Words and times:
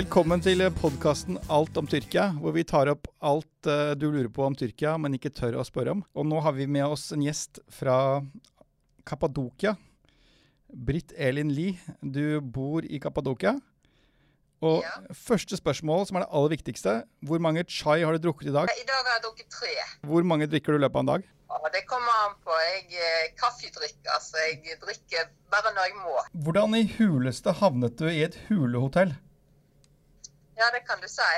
Velkommen 0.00 0.40
til 0.40 0.62
podkasten 0.78 1.36
Alt 1.52 1.76
om 1.76 1.84
Tyrkia, 1.90 2.30
hvor 2.40 2.54
vi 2.56 2.62
tar 2.64 2.88
opp 2.88 3.10
alt 3.20 3.68
eh, 3.68 3.90
du 4.00 4.06
lurer 4.08 4.30
på 4.32 4.46
om 4.46 4.54
Tyrkia, 4.56 4.94
men 4.96 5.12
ikke 5.18 5.28
tør 5.36 5.58
å 5.60 5.64
spørre 5.66 5.92
om. 5.92 6.00
Og 6.16 6.24
nå 6.24 6.38
har 6.40 6.54
vi 6.56 6.64
med 6.64 6.86
oss 6.86 7.10
en 7.12 7.20
gjest 7.20 7.60
fra 7.76 8.22
Kappadokia. 9.04 9.74
Britt 10.72 11.12
Elin 11.20 11.52
Lie, 11.52 11.76
du 12.00 12.40
bor 12.40 12.80
i 12.80 13.02
Kappadokia. 13.02 13.58
Og 14.64 14.80
Ja. 14.88 14.96
første 15.12 15.60
spørsmål, 15.60 16.08
som 16.08 16.16
er 16.16 16.24
det 16.24 16.32
aller 16.32 16.56
viktigste, 16.56 16.96
hvor 17.20 17.44
mange 17.44 17.68
chai 17.68 18.00
har 18.00 18.16
du 18.16 18.24
drukket 18.24 18.48
i 18.48 18.56
dag? 18.56 18.72
I 18.72 18.88
dag 18.88 19.04
har 19.04 19.20
jeg 19.20 19.24
drukket 19.28 19.52
tre. 19.52 19.76
Hvor 20.08 20.24
mange 20.24 20.48
drikker 20.48 20.72
du 20.72 20.80
i 20.80 20.84
løpet 20.88 20.96
av 20.96 21.04
en 21.04 21.12
dag? 21.12 21.30
Ja, 21.52 21.74
det 21.76 21.84
kommer 21.84 22.22
an 22.24 22.38
på. 22.40 22.56
Jeg 22.72 23.04
er 23.04 23.32
kaffedrikker, 23.36 24.16
så 24.16 24.48
jeg 24.48 24.80
drikker 24.80 25.28
bare 25.52 25.74
når 25.76 25.90
jeg 25.90 25.94
må. 26.00 26.20
Hvordan 26.40 26.74
i 26.74 26.86
huleste 26.96 27.52
havnet 27.52 27.98
du 28.00 28.08
i 28.08 28.22
et 28.24 28.46
hulehotell? 28.48 29.12
Ja, 30.60 30.66
det 30.76 30.86
kan 30.88 31.00
du 31.00 31.08
si. 31.08 31.32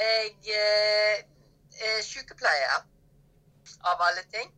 Jeg 0.00 0.36
eh, 0.60 1.16
er 1.86 1.98
sykepleier, 2.02 2.86
av 3.90 4.04
alle 4.06 4.22
ting. 4.32 4.48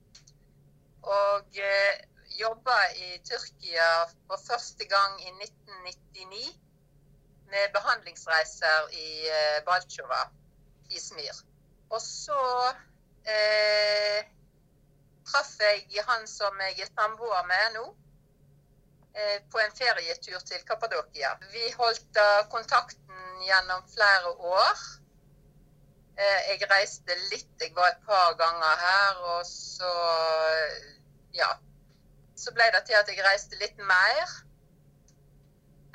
Og 1.03 1.59
eh, 1.71 1.97
jobba 2.39 2.77
i 2.95 3.19
Tyrkia 3.27 3.89
for 4.29 4.39
første 4.51 4.87
gang 4.95 5.19
i 5.25 5.33
1999 5.35 6.55
med 7.51 7.75
behandlingsreiser 7.75 8.89
i 8.93 9.11
eh, 9.39 9.59
Balchova, 9.67 10.23
Izmir. 10.91 11.43
Og 11.91 12.01
så 12.01 12.41
eh, 13.35 14.31
traff 15.27 15.55
jeg 15.61 16.07
han 16.13 16.27
som 16.31 16.63
jeg 16.69 16.87
er 16.87 16.93
samboer 16.95 17.43
med 17.51 17.67
nå, 17.81 17.87
eh, 17.91 18.06
på 19.53 19.61
en 19.63 19.73
ferietur 19.79 20.43
til 20.45 20.61
Kappadokia. 20.69 21.31
Vi 21.53 21.71
holdt 21.79 22.19
kontakten 22.53 23.43
gjennom 23.47 23.85
flere 23.95 24.33
år. 24.57 24.83
Eh, 26.19 26.51
Jeg 26.51 26.69
reiste 26.71 27.15
litt, 27.31 27.49
jeg 27.61 27.73
var 27.77 27.91
et 27.93 28.05
par 28.07 28.35
ganger 28.41 28.83
her, 28.83 29.23
og 29.37 29.47
så 29.47 29.93
ja. 31.37 31.49
Så 32.37 32.53
ble 32.57 32.69
det 32.73 32.83
til 32.89 32.97
at 32.97 33.09
jeg 33.09 33.25
reiste 33.25 33.59
litt 33.61 33.77
mer 33.79 34.33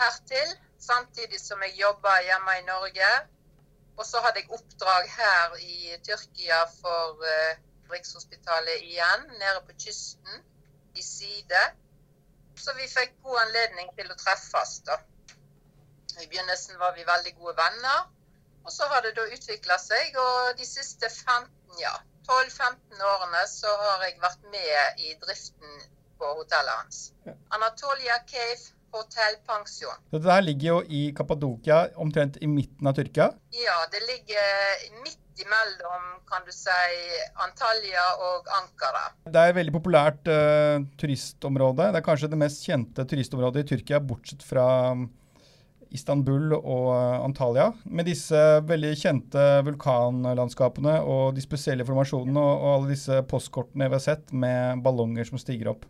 hertil, 0.02 0.54
samtidig 0.82 1.40
som 1.42 1.62
jeg 1.66 1.78
jobba 1.80 2.14
hjemme 2.26 2.58
i 2.60 2.66
Norge. 2.70 3.10
Og 3.98 4.06
så 4.06 4.22
hadde 4.26 4.42
jeg 4.42 4.54
oppdrag 4.58 5.10
her 5.18 5.58
i 5.62 5.98
Tyrkia 6.06 6.64
for 6.80 7.22
eh, 7.26 7.58
Rikshospitalet 7.92 8.86
igjen, 8.88 9.26
nede 9.42 9.62
på 9.68 9.76
kysten, 9.86 10.46
i 10.96 11.02
Side. 11.04 11.64
Så 12.56 12.74
vi 12.78 12.88
fikk 12.88 13.16
god 13.24 13.40
anledning 13.46 13.92
til 13.98 14.12
å 14.12 14.18
treffes, 14.20 14.80
da. 14.88 14.98
I 16.20 16.28
begynnelsen 16.28 16.80
var 16.80 16.96
vi 16.98 17.08
veldig 17.08 17.36
gode 17.40 17.56
venner. 17.58 18.10
Og 18.66 18.72
så 18.72 18.88
har 18.92 19.02
det 19.06 19.16
da 19.18 19.26
utvikla 19.26 19.78
seg, 19.82 20.18
og 20.22 20.58
de 20.60 20.68
siste 20.68 21.10
15, 21.10 21.80
ja, 21.82 21.94
12-15 22.28 23.02
årene 23.14 23.42
så 23.50 23.72
har 23.86 24.04
jeg 24.06 24.20
vært 24.22 24.44
med 24.54 25.02
i 25.08 25.16
driften 25.24 25.82
på 26.22 26.34
hotellet 26.38 26.78
hans. 26.84 27.00
Anatolia 27.58 28.20
Cave 28.30 28.76
Hotel 28.92 29.38
Pensjon. 29.48 29.98
Dette 30.12 30.36
her 30.36 30.44
ligger 30.44 30.68
jo 30.68 30.78
i 30.88 31.02
Kappadokia, 31.16 31.86
omtrent 32.02 32.40
i 32.44 32.50
midten 32.52 32.90
av 32.90 32.98
Tyrkia. 32.98 33.32
Ja, 33.56 33.78
det 33.94 34.02
ligger 34.08 34.88
midt 35.06 35.22
imellom, 35.42 36.10
kan 36.30 36.44
du 36.46 36.52
si, 36.54 36.82
Antalya 37.42 38.04
og 38.28 38.50
Ankara. 38.60 39.08
Det 39.26 39.40
er 39.40 39.54
et 39.54 39.58
veldig 39.58 39.74
populært 39.74 40.30
uh, 40.30 40.84
turistområde. 41.02 41.90
Det 41.94 42.02
er 42.02 42.06
kanskje 42.06 42.30
det 42.32 42.42
mest 42.42 42.68
kjente 42.68 43.08
turistområdet 43.08 43.66
i 43.66 43.70
Tyrkia, 43.72 44.02
bortsett 44.04 44.44
fra 44.46 44.68
mm, 44.98 45.08
Istanbul 45.92 46.54
og 46.56 46.86
eh, 46.94 47.18
Antalya. 47.20 47.66
Med 47.92 48.08
disse 48.08 48.40
veldig 48.64 48.94
kjente 48.96 49.42
vulkanlandskapene 49.68 50.94
og 51.04 51.36
de 51.36 51.44
spesielle 51.44 51.84
formasjonene 51.88 52.40
og, 52.40 52.54
og 52.54 52.76
alle 52.76 52.94
disse 52.94 53.18
postkortene 53.28 53.90
vi 53.90 53.98
har 53.98 54.04
sett 54.06 54.32
med 54.32 54.80
ballonger 54.86 55.28
som 55.28 55.42
stiger 55.42 55.74
opp. 55.74 55.84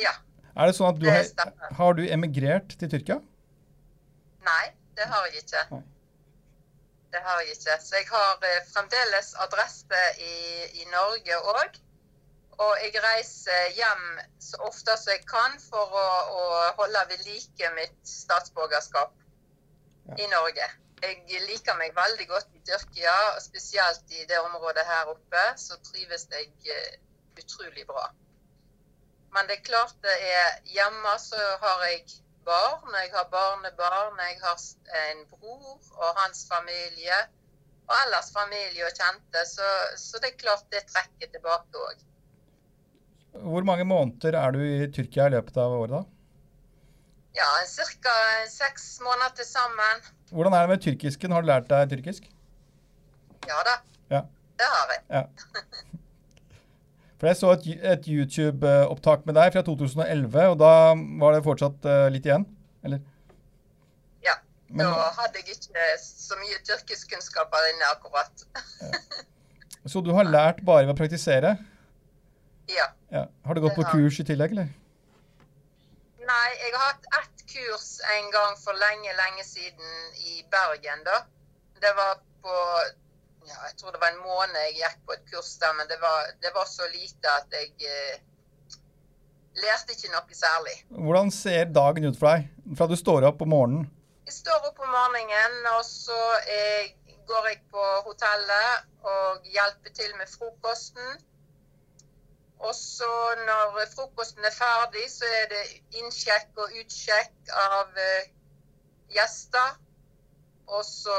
Ja. 0.00 0.14
Er 0.60 0.68
det 0.68 0.76
sånn 0.76 0.90
at 0.92 0.98
du 1.00 1.06
har, 1.08 1.52
har 1.78 1.94
du 1.96 2.02
emigrert 2.12 2.74
til 2.80 2.90
Tyrkia? 2.92 3.16
Nei, 4.44 4.64
det 4.98 5.06
har 5.08 5.28
jeg 5.30 5.44
ikke. 5.44 5.62
Nei. 5.72 5.84
Det 7.14 7.20
har 7.26 7.40
jeg 7.42 7.56
ikke. 7.56 7.76
Så 7.82 7.96
jeg 7.96 8.06
har 8.10 8.44
eh, 8.46 8.58
fremdeles 8.70 9.32
adresse 9.46 10.02
i, 10.22 10.34
i 10.82 10.84
Norge 10.92 11.38
òg. 11.54 11.78
Og 12.60 12.74
jeg 12.84 13.00
reiser 13.00 13.70
hjem 13.72 14.04
så 14.42 14.60
ofte 14.68 14.94
som 15.00 15.14
jeg 15.14 15.24
kan 15.30 15.56
for 15.64 15.96
å, 15.96 16.04
å 16.36 16.42
holde 16.82 17.06
ved 17.08 17.24
like 17.24 17.72
mitt 17.78 17.96
statsborgerskap 18.04 19.16
Ja. 20.10 20.16
i 20.20 20.26
Norge. 20.32 20.66
Jeg 21.00 21.40
liker 21.48 21.76
meg 21.80 21.94
veldig 21.96 22.26
godt 22.28 22.48
i 22.58 22.60
Tyrkia, 22.68 23.12
og 23.32 23.40
spesielt 23.40 24.12
i 24.12 24.26
det 24.28 24.36
området 24.44 24.84
her 24.84 25.08
oppe. 25.14 25.44
Så 25.56 25.78
trives 25.88 26.26
jeg 26.34 26.50
eh, 26.68 26.98
utrolig 27.40 27.86
bra. 27.88 28.10
Men 29.34 29.46
det 29.48 29.58
er 29.60 29.66
klart 29.66 29.94
det 30.02 30.16
er 30.26 30.56
hjemme 30.74 31.12
så 31.22 31.38
har 31.62 31.84
jeg 31.86 32.04
barn, 32.46 32.94
jeg 32.98 33.12
har 33.14 33.28
barnebarn, 33.30 34.18
jeg 34.18 34.38
har 34.42 34.62
en 35.04 35.20
bror 35.30 35.76
og 36.00 36.16
hans 36.22 36.46
familie. 36.50 37.18
Og 37.90 37.96
ellers 38.04 38.30
familie 38.34 38.86
og 38.86 38.94
kjente, 38.94 39.42
så, 39.50 39.66
så 39.98 40.18
det 40.22 40.32
er 40.32 40.40
klart 40.44 40.66
det 40.70 40.84
trekker 40.90 41.30
tilbake 41.34 41.84
òg. 41.88 42.04
Hvor 43.46 43.66
mange 43.66 43.84
måneder 43.86 44.34
er 44.38 44.54
du 44.54 44.60
i 44.62 44.88
Tyrkia 44.94 45.26
i 45.30 45.34
løpet 45.36 45.58
av 45.62 45.74
året, 45.74 45.94
da? 45.94 46.02
Ja, 47.38 47.46
ca. 47.66 48.14
seks 48.50 48.86
måneder 49.06 49.34
til 49.38 49.46
sammen. 49.46 50.02
Hvordan 50.34 50.54
er 50.54 50.66
det 50.66 50.72
med 50.72 50.82
tyrkisken? 50.82 51.34
Har 51.34 51.42
du 51.42 51.50
lært 51.50 51.68
deg 51.70 51.92
tyrkisk? 51.92 52.26
Ja 53.46 53.58
da, 53.66 53.76
Ja. 54.10 54.20
det 54.58 54.66
har 54.74 54.94
jeg. 54.94 55.02
Ja. 55.10 55.22
For 57.20 57.28
jeg 57.28 57.36
så 57.36 57.50
et, 57.52 57.66
et 57.84 58.06
YouTube-opptak 58.08 59.26
med 59.28 59.36
deg 59.36 59.52
fra 59.52 59.62
2011, 59.66 60.36
og 60.54 60.54
da 60.62 60.72
var 61.20 61.34
det 61.36 61.42
fortsatt 61.44 61.84
uh, 61.84 62.06
litt 62.12 62.24
igjen? 62.24 62.46
Eller? 62.86 63.02
Ja. 64.24 64.38
Men, 64.70 64.86
da 64.88 65.10
hadde 65.18 65.42
jeg 65.42 65.58
ikke 65.58 65.90
så 66.00 66.38
mye 66.40 66.56
tyrkiskkunnskaper 66.64 67.66
inne 67.74 67.90
akkurat. 67.92 68.46
så 69.92 70.00
du 70.00 70.14
har 70.16 70.32
lært 70.32 70.64
bare 70.64 70.86
ved 70.86 70.94
å 70.94 71.00
praktisere? 71.02 71.58
Ja. 72.72 72.88
Ja. 73.12 73.26
Har 73.44 73.58
du 73.58 73.66
gått 73.66 73.76
på 73.76 73.84
kurs 73.92 74.22
i 74.22 74.24
tillegg, 74.24 74.56
eller? 74.56 74.72
Nei, 76.24 76.48
jeg 76.62 76.72
har 76.72 76.86
hatt 76.86 77.06
ett 77.20 77.44
kurs 77.52 77.90
en 78.16 78.32
gang 78.32 78.56
for 78.62 78.80
lenge, 78.80 79.12
lenge 79.18 79.44
siden 79.44 79.92
i 80.24 80.40
Bergen, 80.48 81.04
da. 81.04 81.24
Det 81.84 81.92
var 82.00 82.20
på 82.40 82.56
ja, 83.48 83.56
Jeg 83.68 83.76
tror 83.78 83.94
det 83.94 84.00
var 84.02 84.12
en 84.14 84.24
måned 84.24 84.58
jeg 84.66 84.76
gikk 84.80 84.98
på 85.06 85.16
et 85.16 85.24
kurs 85.32 85.54
der, 85.62 85.72
men 85.78 85.88
det 85.90 85.98
var, 86.02 86.28
det 86.42 86.52
var 86.54 86.66
så 86.68 86.88
lite 86.92 87.32
at 87.38 87.56
jeg 87.56 87.72
eh, 87.94 88.20
lærte 89.62 89.96
ikke 89.96 90.12
noe 90.12 90.38
særlig. 90.42 90.76
Hvordan 90.90 91.32
ser 91.34 91.72
dagen 91.80 92.10
ut 92.10 92.18
for 92.20 92.30
deg 92.32 92.76
fra 92.78 92.90
du 92.90 92.96
står 92.98 93.28
opp 93.30 93.42
om 93.44 93.52
morgenen? 93.54 93.88
Jeg 94.28 94.36
står 94.42 94.68
opp 94.68 94.78
om 94.84 94.92
morgenen, 94.94 95.66
og 95.76 95.84
så 95.86 96.20
eh, 96.56 96.92
går 97.30 97.48
jeg 97.50 97.62
på 97.72 97.86
hotellet 98.06 98.86
og 99.14 99.50
hjelper 99.54 99.94
til 99.96 100.14
med 100.18 100.30
frokosten. 100.30 101.18
Og 102.60 102.74
så 102.76 103.12
når 103.46 103.78
frokosten 103.94 104.44
er 104.44 104.54
ferdig, 104.54 105.06
så 105.08 105.28
er 105.40 105.46
det 105.54 105.62
innsjekk 106.00 106.60
og 106.60 106.74
utsjekk 106.82 107.54
av 107.56 108.00
eh, 108.04 108.28
gjester. 109.16 109.78
Og 110.70 110.84
så 110.86 111.16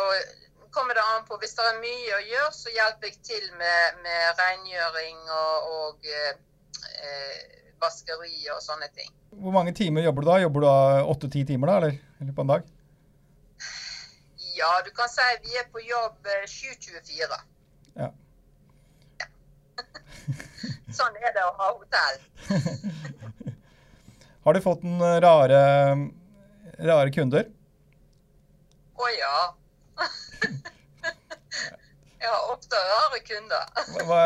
kommer 0.72 0.94
det 0.94 1.04
an 1.16 1.26
på 1.28 1.38
Hvis 1.42 1.56
det 1.58 1.66
er 1.68 1.80
mye 1.82 2.18
å 2.18 2.22
gjøre, 2.26 2.52
så 2.56 2.74
hjelper 2.74 3.10
jeg 3.10 3.18
til 3.26 3.48
med, 3.60 4.00
med 4.06 4.42
rengjøring 4.42 5.18
og, 5.38 5.72
og 5.78 6.08
eh, 6.08 6.34
eh, 7.06 7.42
vaskeri 7.82 8.48
og 8.54 8.62
sånne 8.64 8.90
ting. 8.96 9.12
Hvor 9.42 9.56
mange 9.56 9.74
timer 9.78 10.06
jobber 10.06 10.26
du 10.26 10.32
da? 10.32 10.38
Jobber 10.44 10.64
du 10.64 10.68
da 10.68 11.04
åtte-ti 11.14 11.44
timer 11.48 11.72
da, 11.72 11.78
eller? 11.82 12.00
eller 12.22 12.38
på 12.38 12.46
en 12.46 12.54
dag? 12.54 12.68
Ja, 14.58 14.72
du 14.86 14.92
kan 14.96 15.10
si 15.10 15.28
vi 15.46 15.56
er 15.58 15.70
på 15.74 15.84
jobb 15.86 16.28
eh, 16.28 16.44
724. 16.48 17.40
Ja. 18.00 18.12
Sånn 20.98 21.16
er 21.22 21.32
det 21.36 21.46
å 21.48 21.56
ha 21.60 21.72
hotell. 21.78 22.20
Har 24.44 24.58
du 24.58 24.62
fått 24.64 24.84
en 24.88 25.02
rare, 25.24 25.58
rare 26.82 27.12
kunder? 27.14 27.50
Å 29.02 29.10
ja. 29.14 29.36
Jeg 32.22 32.30
har 32.30 32.52
ofte 32.54 32.78
rare 32.78 33.20
kunder. 33.26 33.64
Hva, 34.06 34.20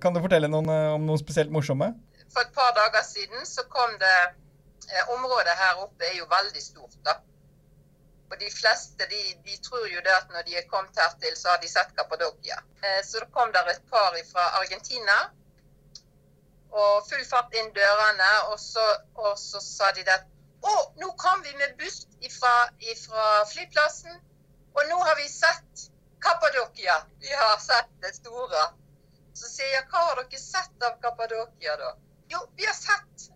kan 0.00 0.14
du 0.14 0.22
fortelle 0.24 0.48
noen, 0.48 0.70
eh, 0.72 0.94
om 0.94 1.04
noen 1.08 1.20
spesielt 1.20 1.52
morsomme? 1.52 1.90
For 2.32 2.46
et 2.46 2.54
par 2.56 2.72
dager 2.78 3.04
siden 3.04 3.44
så 3.48 3.66
kom 3.68 3.92
det 4.00 4.14
eh, 4.22 5.10
Området 5.12 5.58
her 5.58 5.82
oppe 5.84 6.08
er 6.08 6.16
jo 6.16 6.28
veldig 6.30 6.62
stort, 6.64 6.96
da. 7.04 7.18
Og 8.32 8.38
de 8.40 8.48
fleste 8.48 9.04
de, 9.10 9.20
de 9.44 9.58
tror 9.66 9.84
jo 9.92 10.00
det 10.00 10.14
at 10.16 10.32
når 10.32 10.46
de 10.48 10.56
er 10.56 10.68
kommet 10.70 10.96
hertil, 10.96 11.36
så 11.36 11.52
har 11.52 11.60
de 11.60 11.68
sett 11.68 11.92
Kappadokia. 11.98 12.56
Eh, 12.80 13.00
så 13.04 13.20
da 13.20 13.28
kom 13.36 13.52
der 13.52 13.68
et 13.74 13.84
par 13.92 14.16
fra 14.32 14.48
Argentina. 14.62 15.18
Og 16.72 17.04
full 17.04 17.24
fart 17.28 17.52
inn 17.60 17.68
dørene, 17.76 18.30
og 18.48 18.56
så, 18.60 18.84
og 19.20 19.36
så 19.36 19.60
sa 19.60 19.92
de 19.96 20.08
at 20.08 20.24
Å, 20.62 20.72
nå 21.02 21.08
kom 21.18 21.40
vi 21.42 21.52
med 21.58 21.72
buss 21.76 22.04
fra 22.30 22.52
flyplassen, 23.50 24.20
og 24.74 24.88
nå 24.88 24.98
har 25.06 25.16
vi 25.16 25.28
sett 25.28 25.88
Kappadokia. 26.22 26.96
Vi 27.20 27.32
har 27.34 27.58
sett 27.58 27.90
det 28.04 28.12
store. 28.14 28.62
Så 29.34 29.48
sier 29.50 29.72
jeg, 29.74 29.86
hva 29.90 30.04
har 30.08 30.20
dere 30.20 30.40
sett 30.40 30.86
av 30.86 30.98
Kappadokia, 31.02 31.76
da? 31.80 31.94
Jo, 32.32 32.44
vi 32.56 32.68
har 32.68 32.76
sett 32.76 33.26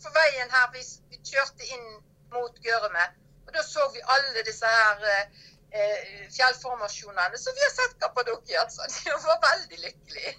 for 0.00 0.14
veien 0.16 0.50
her 0.54 0.70
vi, 0.72 0.82
vi 1.10 1.20
kjørte 1.32 1.68
inn 1.74 1.86
mot 2.32 2.62
Gørme. 2.64 3.06
Og 3.46 3.52
da 3.54 3.64
så 3.66 3.86
vi 3.94 4.02
alle 4.14 4.44
disse 4.46 4.66
her 4.66 5.04
eh, 5.10 6.26
fjellformasjonene. 6.36 7.38
Så 7.38 7.54
vi 7.56 7.66
har 7.66 7.74
sett 7.76 7.98
Kappadokia, 8.02 8.64
altså. 8.64 8.88
De 9.04 9.20
var 9.26 9.40
veldig 9.46 9.84
lykkelige. 9.84 10.34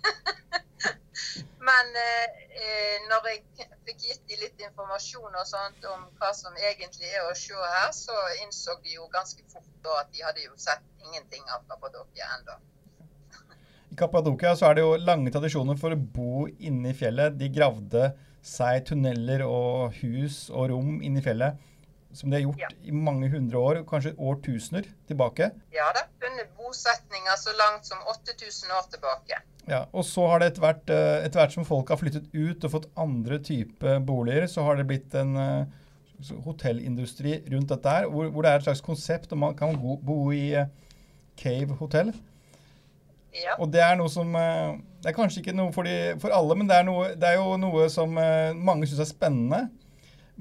Men 1.61 1.91
eh, 1.93 2.97
når 3.05 3.27
jeg 3.29 3.67
fikk 3.85 3.99
gitt 4.07 4.23
dem 4.31 4.41
litt 4.41 4.63
informasjon 4.65 5.35
og 5.37 5.45
sånt 5.45 5.85
om 5.91 6.07
hva 6.17 6.31
som 6.33 6.55
egentlig 6.57 7.11
er 7.11 7.27
å 7.27 7.35
se 7.37 7.53
her, 7.53 7.91
så 7.93 8.17
innså 8.41 8.79
de 8.81 8.95
jo 8.95 9.05
ganske 9.13 9.45
fort 9.51 9.89
at 9.99 10.09
de 10.13 10.25
hadde 10.25 10.45
jo 10.47 10.57
sett 10.57 10.81
ingenting 11.05 11.45
av 11.53 11.61
Kappadokia 11.69 12.31
ennå. 12.39 12.57
I 13.91 13.97
Kappadokia 13.99 14.55
så 14.57 14.69
er 14.69 14.77
det 14.77 14.85
jo 14.85 14.97
lange 14.97 15.33
tradisjoner 15.33 15.77
for 15.77 15.93
å 15.93 15.99
bo 15.99 16.47
inne 16.49 16.93
i 16.93 16.97
fjellet. 16.97 17.37
De 17.37 17.51
gravde 17.53 18.09
seg 18.41 18.85
tunneler 18.87 19.43
og 19.45 19.99
hus 19.99 20.47
og 20.49 20.71
rom 20.71 20.95
inne 21.05 21.21
i 21.21 21.25
fjellet 21.25 21.70
som 22.13 22.29
de 22.29 22.37
har 22.37 22.43
gjort 22.43 22.61
ja. 22.61 22.69
i 22.83 22.91
mange 22.91 23.29
hundre 23.31 23.57
år, 23.57 23.81
kanskje 23.87 24.13
årtusener 24.17 24.87
tilbake. 25.07 25.51
Ja 25.75 25.87
da, 25.95 26.05
funnet 26.21 26.51
bosetninger 26.57 27.37
så 27.39 27.53
langt 27.59 27.87
som 27.87 28.01
8000 28.13 28.73
år 28.77 28.87
tilbake. 28.91 29.41
Ja, 29.69 29.85
og 29.93 30.05
så 30.05 30.25
har 30.27 30.41
det 30.41 30.51
etter 30.51 30.65
hvert, 30.65 30.89
eh, 30.89 31.25
etter 31.25 31.41
hvert 31.41 31.53
som 31.53 31.67
folk 31.67 31.91
har 31.93 31.99
flyttet 32.01 32.31
ut 32.33 32.65
og 32.65 32.73
fått 32.73 32.89
andre 32.99 33.37
type 33.43 33.99
boliger, 34.07 34.47
så 34.49 34.65
har 34.65 34.79
det 34.79 34.87
blitt 34.89 35.13
en 35.17 35.35
uh, 35.37 36.39
hotellindustri 36.45 37.37
rundt 37.53 37.69
dette 37.69 37.93
her, 37.93 38.09
hvor, 38.09 38.31
hvor, 38.33 38.45
det 38.45 38.51
er 38.51 38.61
et 38.61 38.67
slags 38.69 38.83
konsept 38.85 39.31
og 39.31 39.41
man 39.43 39.57
kan 39.57 39.77
bo, 39.77 40.23
i 40.33 40.51
uh, 40.57 40.67
cave 41.37 41.77
hotell. 41.79 42.13
Ja. 43.31 43.55
Og 43.61 43.69
det 43.71 43.79
er 43.79 43.93
noe 43.95 44.11
som 44.11 44.33
Det 44.35 45.07
er 45.07 45.13
kanskje 45.15 45.39
ikke 45.39 45.53
noe 45.55 45.71
for, 45.71 45.87
de, 45.87 46.17
for 46.19 46.33
alle, 46.35 46.57
men 46.59 46.67
det 46.67 46.75
er, 46.75 46.83
noe, 46.83 47.13
det 47.15 47.29
er, 47.29 47.37
jo 47.39 47.53
noe 47.55 47.85
som 47.89 48.11
mange 48.11 48.89
syns 48.89 49.05
er 49.05 49.07
spennende. 49.07 49.61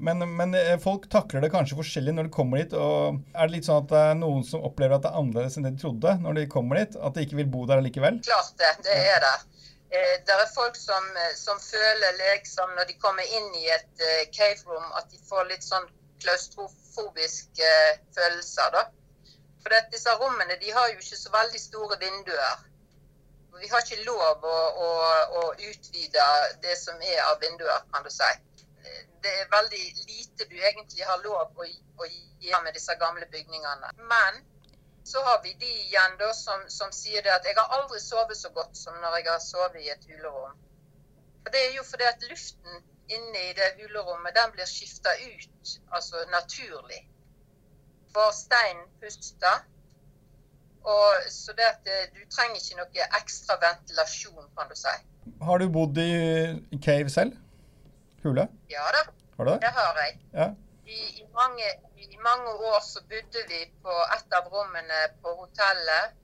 Men, 0.01 0.35
men, 0.35 0.53
eh, 0.55 0.79
folk 0.81 1.05
takler 1.13 1.43
det 1.43 1.51
kanskje 1.53 1.77
forskjellig 1.77 2.15
når 2.17 2.27
de 2.27 2.33
kommer 2.33 2.61
dit. 2.63 2.73
og 2.73 3.19
Er 3.35 3.47
det 3.47 3.55
litt 3.55 3.67
sånn 3.67 3.83
at 3.83 3.91
det 3.91 4.01
er 4.09 4.15
noen 4.17 4.43
som 4.47 4.65
opplever 4.65 4.97
at 4.97 5.05
det 5.05 5.11
er 5.11 5.19
annerledes 5.21 5.57
enn 5.57 5.67
det 5.67 5.75
de 5.75 5.83
trodde 5.83 6.15
når 6.23 6.39
de 6.39 6.45
kommer 6.55 6.81
dit? 6.81 6.97
At 6.97 7.17
de 7.17 7.25
ikke 7.27 7.37
vil 7.37 7.51
bo 7.53 7.67
der 7.69 7.83
likevel? 7.85 8.17
Klart 8.25 8.55
det. 8.61 8.71
Det 8.87 8.97
er 9.11 9.21
det. 9.27 9.35
Eh, 9.93 10.15
det 10.25 10.37
er 10.37 10.49
folk 10.55 10.79
som, 10.79 11.05
eh, 11.21 11.35
som, 11.37 11.61
føler 11.61 12.17
liksom 12.23 12.73
når 12.79 12.89
de 12.89 12.97
kommer 13.03 13.37
inn 13.37 13.53
i 13.61 13.67
et 13.77 14.05
cave 14.33 14.65
room, 14.65 14.89
at 14.97 15.05
de 15.13 15.21
får 15.29 15.45
litt 15.51 15.67
sånn 15.67 15.85
klaustrofobiske 16.23 17.71
følelser. 18.17 18.73
da. 18.73 18.87
For 19.61 19.77
disse 19.93 20.17
rommene 20.17 20.57
de 20.57 20.73
har 20.73 20.89
jo 20.89 20.97
ikke 20.97 21.19
så 21.19 21.29
veldig 21.33 21.61
store 21.61 22.01
vinduer. 22.01 22.67
Vi 23.61 23.69
har 23.69 23.83
ikke 23.85 24.05
lov 24.07 24.45
å, 24.49 24.59
å, 24.85 24.89
å 25.37 25.41
utvide 25.59 26.29
det 26.63 26.73
som 26.79 26.97
er 27.05 27.19
av 27.27 27.37
vinduer, 27.43 27.83
kan 27.93 28.01
du 28.01 28.09
si 28.09 28.29
det 29.23 29.33
er 29.41 29.51
veldig 29.51 29.83
lite 30.07 30.47
du 30.49 30.55
egentlig 30.57 31.05
har 31.05 31.21
lov 31.23 31.53
å, 31.57 31.67
å 32.01 32.07
gjøre 32.41 32.63
med 32.65 32.73
disse 32.77 32.95
gamle 33.01 33.27
bygningene. 33.33 33.91
Men 34.11 34.41
så 35.03 35.21
har 35.25 35.41
vi 35.43 35.53
de 35.59 35.71
igjen 35.85 36.17
da 36.19 36.29
som, 36.37 36.63
som 36.69 36.91
sier 36.93 37.23
det 37.25 37.33
at 37.33 37.45
jeg 37.45 37.57
har 37.57 37.73
aldri 37.77 37.99
sovet 37.99 38.37
så 38.37 38.51
godt 38.53 38.77
som 38.77 38.97
når 39.01 39.17
jeg 39.19 39.29
har 39.29 39.43
sovet 39.43 39.81
i 39.81 39.89
et 39.93 40.07
hulerom. 40.09 40.57
Og 41.45 41.51
Det 41.53 41.61
er 41.65 41.75
jo 41.75 41.83
fordi 41.83 42.07
at 42.09 42.25
luften 42.29 42.83
inne 43.11 43.43
i 43.49 43.53
det 43.57 43.73
hulerommet 43.79 44.37
den 44.37 44.53
blir 44.55 44.69
skifta 44.69 45.13
ut 45.25 45.75
altså 45.91 46.25
naturlig. 46.31 47.01
For 48.13 48.33
steinen 48.35 48.87
puster. 49.01 49.65
Og 50.83 51.29
så 51.29 51.53
det 51.57 51.65
at 51.67 51.89
eh, 51.93 52.07
du 52.13 52.21
trenger 52.33 52.57
ikke 52.57 52.77
noe 52.79 53.07
ekstra 53.19 53.57
ventilasjon, 53.61 54.47
kan 54.57 54.69
du 54.69 54.75
si. 54.75 54.93
Har 55.45 55.61
du 55.61 55.67
bodd 55.69 55.97
i 56.01 56.79
cave 56.81 57.09
selv? 57.13 57.37
Hule? 58.25 58.47
Ja 58.71 58.87
da, 58.95 59.05
har 59.37 59.47
du 59.47 59.51
det? 59.51 59.59
det 59.65 59.73
har 59.77 60.01
jeg. 60.03 60.17
Ja. 60.33 60.47
I, 60.85 60.99
i, 61.21 61.27
mange, 61.35 61.67
I, 61.97 62.17
mange, 62.23 62.55
år 62.71 62.79
så 62.85 63.03
bodde 63.11 63.45
vi 63.51 63.61
på 63.83 63.99
et 64.17 64.35
av 64.39 64.49
rommene 64.51 65.05
på 65.21 65.35
hotellet 65.43 66.17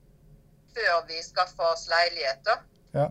før 0.76 1.06
vi 1.08 1.22
skaffa 1.24 1.72
oss 1.72 1.88
leilighet. 1.90 2.44
da. 2.46 2.58
Ja. 2.94 3.08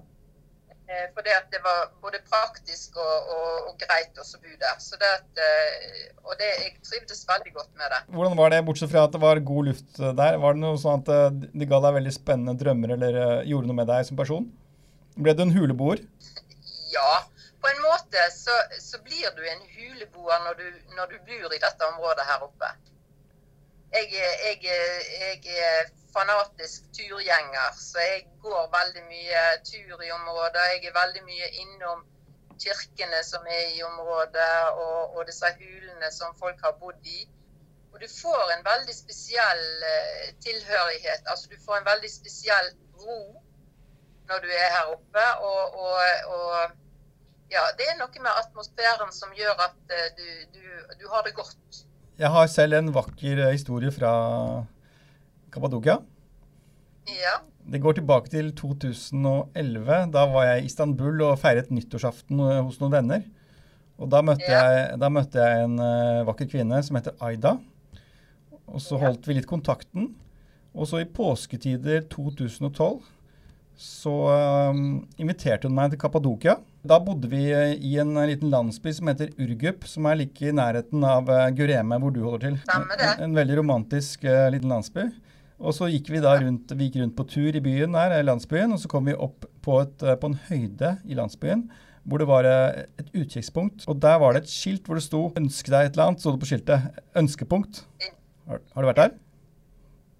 Eh, 0.87 1.07
fordi 1.15 1.31
at 1.35 1.47
det 1.51 1.59
var 1.65 1.89
både 2.03 2.21
praktisk 2.31 2.95
og, 2.95 3.15
og, 3.33 3.55
og 3.67 3.73
greit 3.81 4.15
å 4.15 4.23
bo 4.23 4.53
der. 4.61 4.77
Så 4.79 4.95
det 5.01 5.09
at, 5.17 5.41
eh, 5.43 6.05
og 6.23 6.37
det, 6.39 6.47
jeg 6.61 6.77
trivdes 6.79 7.25
veldig 7.27 7.51
godt 7.57 7.73
med 7.75 7.91
det. 7.91 7.99
Hvordan 8.15 8.37
var 8.39 8.53
det, 8.53 8.61
bortsett 8.69 8.93
fra 8.93 9.03
at 9.03 9.15
det 9.15 9.19
var 9.23 9.41
god 9.49 9.67
luft 9.67 9.99
der? 9.99 10.39
Var 10.43 10.55
det 10.55 10.63
noe 10.63 10.79
sånn 10.79 11.03
at 11.03 11.11
eh, 11.11 11.41
de 11.59 11.67
ga 11.67 11.81
deg 11.83 11.97
veldig 11.97 12.13
spennende 12.15 12.55
drømmer 12.61 12.95
eller 12.95 13.19
gjorde 13.49 13.67
noe 13.67 13.81
med 13.81 13.91
deg 13.91 14.07
som 14.07 14.19
person? 14.19 14.47
Ble 15.17 15.35
du 15.35 15.43
en 15.43 15.51
huleboer? 15.57 16.05
Ja, 16.93 17.11
måte 18.17 18.31
så, 18.31 18.51
så 18.79 18.97
blir 18.99 19.31
du 19.35 19.47
en 19.47 19.61
huleboer 19.75 20.39
når 20.43 20.53
du, 20.53 20.95
når 20.95 21.05
du, 21.05 21.17
bor 21.25 21.53
i 21.53 21.59
dette 21.59 21.85
området 21.85 22.25
her 22.25 22.43
oppe. 22.43 22.69
Jeg, 23.93 24.11
jeg, 24.11 24.59
jeg 24.63 25.57
er 25.57 25.89
fanatisk 26.13 26.81
turgjenger, 26.97 27.71
så 27.79 27.99
jeg 27.99 28.27
går 28.41 28.69
veldig 28.79 29.03
mye 29.07 29.43
tur 29.63 30.03
i 30.03 30.11
området. 30.11 30.65
Jeg 30.73 30.85
er 30.85 30.99
veldig 31.01 31.23
mye 31.23 31.49
innom 31.63 32.05
kirkene 32.59 33.23
som 33.23 33.45
er 33.47 33.75
i 33.77 33.83
området, 33.83 34.53
og, 34.73 35.15
og 35.15 35.27
disse 35.27 35.53
hulene 35.59 36.11
som 36.11 36.35
folk 36.39 36.61
har 36.63 36.75
bodd 36.81 37.05
i. 37.05 37.29
Og 37.93 38.01
du 38.01 38.07
får 38.21 38.51
en 38.53 38.65
veldig 38.65 38.95
spesiell 38.95 39.63
uh, 39.83 40.25
tilhørighet. 40.43 41.23
Altså 41.25 41.47
du 41.53 41.55
får 41.65 41.77
en 41.77 41.89
veldig 41.91 42.11
spesiell 42.11 42.73
ro 42.99 43.21
når 44.27 44.43
du 44.43 44.49
er 44.51 44.69
her 44.75 44.91
oppe. 44.91 45.25
og, 45.39 45.79
og, 45.79 45.95
og 46.27 46.86
ja, 47.51 47.63
det 47.79 47.85
er 47.87 47.95
noe 47.99 48.23
med 48.23 48.31
atmosfæren 48.41 49.13
som 49.15 49.31
gjør 49.35 49.55
at 49.67 49.77
uh, 49.91 50.07
du, 50.17 50.25
du, 50.55 50.63
du, 50.99 51.05
har 51.11 51.23
det 51.27 51.35
godt. 51.37 51.83
Jeg 52.19 52.31
har 52.33 52.49
selv 52.51 52.75
en 52.75 52.91
vakker 52.95 53.43
eh, 53.45 53.53
historie 53.53 53.91
fra 53.93 54.11
Kappadokia. 55.53 55.99
Ja. 57.07 57.37
Det 57.67 57.81
går 57.83 57.99
tilbake 57.99 58.31
til 58.33 58.49
2011. 58.57 59.99
Da 60.15 60.25
var 60.31 60.47
jeg 60.49 60.63
i 60.63 60.69
Istanbul 60.71 61.21
og 61.29 61.37
feiret 61.39 61.69
nyttårsaften 61.71 62.41
eh, 62.41 62.61
hos 62.65 62.81
noen 62.81 62.95
venner. 62.97 63.27
Og 63.97 64.09
da 64.11 64.23
møtte, 64.25 64.49
ja. 64.49 64.63
jeg, 64.65 64.97
da 65.01 65.09
møtte 65.13 65.41
jeg, 65.41 65.65
en 65.65 65.79
vakker 66.27 66.49
kvinne 66.51 66.81
som 66.85 66.99
heter 66.99 67.15
Aida. 67.23 67.55
Og 68.67 68.81
så 68.83 68.99
holdt 69.01 69.25
vi 69.25 69.37
litt 69.39 69.49
kontakten. 69.49 70.11
Og 70.77 70.89
så 70.89 70.99
i 71.01 71.09
påsketider 71.09 72.03
2012 72.11 72.99
så 73.77 74.13
um, 74.73 75.05
inviterte 75.21 75.69
hun 75.69 75.77
meg 75.77 75.93
til 75.93 76.01
Kappadokia. 76.01 76.57
Da 76.87 76.99
bodde 77.03 77.27
vi 77.31 77.47
eh, 77.51 77.73
i 77.83 77.97
en 77.99 78.13
liten 78.29 78.51
landsby 78.53 78.93
som 78.95 79.09
heter 79.11 79.33
Urgup, 79.41 79.87
som 79.89 80.05
er 80.07 80.19
like 80.21 80.45
i 80.47 80.53
nærheten 80.55 81.03
av 81.03 81.27
uh, 81.27 81.47
Gureme, 81.55 81.97
hvor 81.99 82.13
du 82.15 82.21
holder 82.23 82.45
til. 82.45 82.59
En, 82.73 82.85
en, 83.25 83.35
veldig 83.35 83.57
romantisk 83.59 84.23
uh, 84.27 84.47
liten 84.53 84.71
landsby. 84.71 85.07
Og 85.57 85.75
så 85.75 85.89
gikk 85.91 86.11
vi 86.13 86.21
da 86.23 86.37
rundt, 86.39 86.71
vi 86.77 86.87
gikk 86.87 87.01
rundt 87.01 87.17
på 87.17 87.25
tur 87.33 87.57
i 87.57 87.63
byen 87.63 87.97
der, 87.97 88.15
landsbyen, 88.23 88.75
og 88.75 88.79
så 88.79 88.91
kom 88.91 89.09
vi 89.09 89.17
opp 89.17 89.49
på, 89.65 89.81
et, 89.81 90.05
på 90.21 90.31
en 90.31 90.39
høyde 90.47 90.95
i 91.09 91.17
landsbyen 91.17 91.67
hvor 92.07 92.21
det 92.21 92.27
var 92.29 92.45
et 92.47 93.07
utkikkspunkt. 93.11 93.83
Og 93.91 93.97
der 93.99 94.15
var 94.21 94.31
det 94.31 94.45
et 94.45 94.51
skilt 94.51 94.85
hvor 94.87 94.95
det 94.95 95.03
sto 95.03 95.25
'Ønske 95.35 95.73
deg 95.73 95.89
et 95.89 95.97
eller 95.97 96.05
annet', 96.05 96.21
sto 96.23 96.31
det 96.31 96.39
på 96.39 96.47
skiltet. 96.47 96.85
Ønskepunkt. 97.19 97.81
Har, 98.47 98.61
har 98.63 98.85
du 98.85 98.87
vært 98.87 99.01
der? 99.01 99.17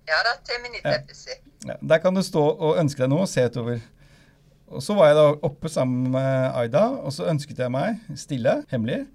Ja 0.07 0.19
da, 0.25 0.33
til 0.43 0.59
minuttepussy. 0.65 1.38
Ja, 1.67 1.77
der 1.93 2.01
kan 2.03 2.15
du 2.15 2.21
stå 2.24 2.43
og 2.43 2.81
ønske 2.81 3.05
deg 3.05 3.13
noe 3.13 3.24
og 3.24 3.31
se 3.31 3.45
utover. 3.47 3.79
Og 4.67 4.83
Så 4.83 4.95
var 4.97 5.12
jeg 5.12 5.17
da 5.17 5.27
oppe 5.47 5.69
sammen 5.71 6.09
med 6.12 6.31
Aida, 6.59 6.83
og 7.00 7.13
så 7.15 7.29
ønsket 7.31 7.59
jeg 7.63 7.71
meg, 7.71 8.01
stille, 8.19 8.59
hemmelig, 8.71 9.05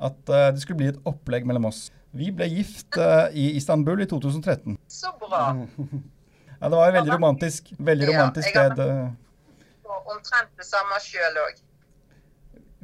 at 0.00 0.20
uh, 0.30 0.50
det 0.54 0.62
skulle 0.62 0.78
bli 0.80 0.90
et 0.92 1.00
opplegg 1.08 1.48
mellom 1.48 1.66
oss. 1.70 1.88
Vi 2.16 2.30
ble 2.34 2.46
gift 2.50 2.98
uh, 2.98 3.26
i 3.34 3.50
Istanbul 3.58 4.04
i 4.04 4.06
2013. 4.10 4.78
Så 4.90 5.10
bra. 5.18 5.48
ja, 5.58 6.70
det 6.70 6.76
var 6.76 6.92
et 6.92 6.96
veldig 7.00 7.16
romantisk, 7.16 7.72
veldig 7.78 8.12
romantisk 8.12 8.54
ja, 8.54 8.68
sted. 8.70 8.84
Uh, 8.86 9.98
omtrent 10.14 10.54
det 10.58 10.68
samme 10.68 11.02
sjøl 11.02 11.42
òg. 11.42 11.58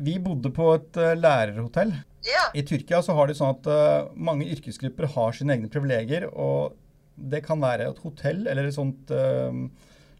Vi 0.06 0.18
bodde 0.20 0.50
på 0.52 0.66
et 0.74 0.98
lærerhotell. 1.16 1.94
Ja. 2.26 2.48
I 2.58 2.64
Tyrkia 2.66 2.98
så 3.06 3.14
har 3.16 3.30
de 3.30 3.36
sånn 3.38 3.54
at 3.54 4.10
mange 4.18 4.48
yrkesgrupper 4.50 5.08
har 5.14 5.34
sine 5.38 5.54
egne 5.54 5.70
privilegier. 5.72 6.26
og 6.34 6.74
det 7.16 7.42
kan 7.46 7.60
være 7.62 7.88
et 7.90 8.00
hotell 8.04 8.44
eller 8.46 8.68
et 8.68 8.76
sånt 8.76 9.10
uh, 9.14 9.54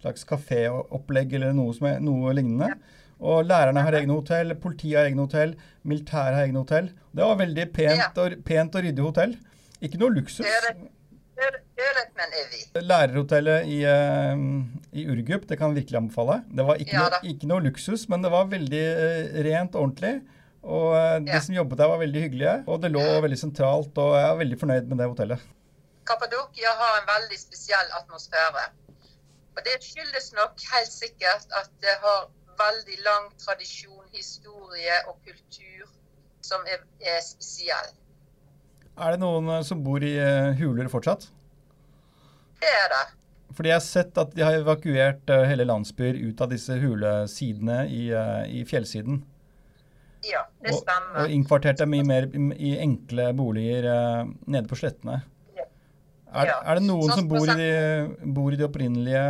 slags 0.03 0.25
kaféopplegg 0.29 1.35
eller 1.39 1.55
noe, 1.57 1.75
som 1.77 1.89
er, 1.91 2.01
noe 2.05 2.35
lignende. 2.37 2.77
Og 3.17 3.47
lærerne 3.49 3.81
har 3.81 3.97
egne 3.97 4.13
hotell, 4.13 4.53
politiet 4.61 4.99
har 5.01 5.09
egne 5.09 5.25
hotell, 5.25 5.55
militæret 5.89 6.37
har 6.37 6.45
egne 6.45 6.61
hotell. 6.61 6.91
Det 7.17 7.25
var 7.25 7.39
veldig 7.41 7.65
pent 7.73 8.21
og, 8.21 8.37
pent 8.45 8.77
og 8.77 8.85
ryddig 8.85 9.07
hotell. 9.07 9.33
Ikke 9.81 10.01
noe 10.01 10.13
luksus. 10.13 10.45
Lærerhotellet 12.77 13.67
i, 13.73 13.81
uh, 13.89 14.37
i 14.97 15.05
Urgup, 15.13 15.47
det 15.49 15.59
kan 15.61 15.75
virkelig 15.77 15.99
anbefale. 16.01 16.43
Det 16.53 16.65
var 16.69 16.81
ikke, 16.81 16.97
ja, 16.97 17.09
noe, 17.09 17.21
ikke 17.33 17.49
noe 17.51 17.65
luksus, 17.65 18.07
men 18.13 18.25
det 18.25 18.33
var 18.33 18.49
veldig 18.53 18.85
uh, 19.01 19.39
rent 19.49 19.77
og 19.77 19.87
ordentlig. 19.89 20.15
Og 20.67 20.97
eh, 20.99 21.21
de 21.23 21.31
Ja. 21.31 21.39
som 21.41 21.55
jobbet 21.55 21.79
der, 21.79 21.87
var 21.87 21.99
veldig 22.01 22.21
hyggelige. 22.25 22.55
Og 22.67 22.81
det 22.83 22.89
lå 22.91 23.03
veldig 23.23 23.39
sentralt, 23.39 23.99
og 24.03 24.17
jeg 24.19 24.27
er 24.27 24.41
veldig 24.41 24.57
fornøyd 24.59 24.89
med 24.91 24.99
det 24.99 25.07
hotellet. 25.07 25.45
Kappadokia 26.11 26.73
har 26.81 26.97
en 27.01 27.07
veldig 27.07 27.39
spesiell 27.39 27.93
atmosfære. 28.01 28.65
Og 29.57 29.65
det 29.65 29.77
skyldes 29.81 30.33
nok 30.37 30.61
helt 30.73 30.93
sikkert 30.93 31.47
at 31.57 31.71
det 31.85 31.95
har 32.03 32.27
veldig 32.61 32.99
lang 33.05 33.31
tradisjon, 33.41 34.05
historie 34.13 34.97
og 35.09 35.17
kultur 35.25 35.89
som 36.45 36.67
er, 36.69 36.83
er 37.01 37.21
spesiell. 37.25 37.95
Er 38.97 39.15
det 39.15 39.21
noen 39.21 39.49
eh, 39.53 39.65
som 39.67 39.83
bor 39.85 40.05
i 40.05 40.15
eh, 40.21 40.57
huler 40.61 40.89
fortsatt? 40.93 41.29
Det 42.61 42.73
er 42.73 42.91
det. 42.93 43.05
Fordi 43.57 43.71
jeg 43.71 43.79
har 43.79 43.85
sett 43.85 44.19
at 44.21 44.35
de 44.37 44.45
har 44.45 44.59
evakuert 44.59 45.33
eh, 45.33 45.47
hele 45.51 45.67
landsbyer 45.69 46.19
ut 46.29 46.41
av 46.45 46.53
disse 46.53 46.77
hulesidene 46.81 47.83
i, 47.93 48.09
i 48.53 48.65
fjellsiden. 48.69 49.23
Ja, 50.27 50.43
det 50.65 50.75
stemmer. 50.75 51.23
og 51.23 51.33
innkvartert 51.33 51.79
dem 51.79 51.93
i, 51.95 52.03
mer, 52.03 52.27
i 52.57 52.73
enkle 52.83 53.29
boliger 53.37 53.87
nede 54.49 54.65
på 54.67 54.79
slettene. 54.81 55.21
Er, 56.37 56.47
Ja. 56.51 56.57
er 56.71 56.79
det 56.79 56.85
noen 56.85 57.09
Sånn 57.09 57.23
som 57.23 57.29
bor 57.31 57.49
i 57.49 57.57
de, 57.57 57.71
bor 58.37 58.53
i 58.53 58.59
de 58.61 58.65
opprinnelige, 58.67 59.25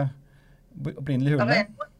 opprinnelige 0.96 1.38
hulene? 1.38 1.54
Der 1.54 1.60
er, 1.62 1.90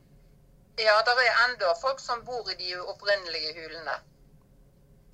ja, 0.89 0.97
det 1.07 1.15
er 1.23 1.41
enda 1.47 1.73
folk 1.81 2.01
som 2.03 2.25
bor 2.27 2.51
i 2.51 2.57
de 2.59 2.75
opprinnelige 2.81 3.55
hulene. 3.59 3.97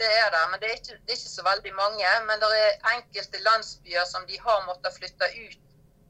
Det 0.00 0.08
er 0.08 0.30
det, 0.34 0.42
men 0.50 0.60
det 0.60 0.68
er 0.70 0.78
ikke, 0.80 0.96
det 1.04 1.14
er 1.14 1.18
ikke 1.20 1.34
så 1.38 1.44
veldig 1.46 1.74
mange. 1.78 2.14
Men 2.28 2.40
det 2.42 2.48
er 2.58 2.94
enkelte 2.94 3.42
landsbyer 3.48 4.06
som 4.08 4.24
de 4.30 4.40
har 4.46 4.64
måttet 4.66 4.96
flytte 4.96 5.28
ut 5.44 5.60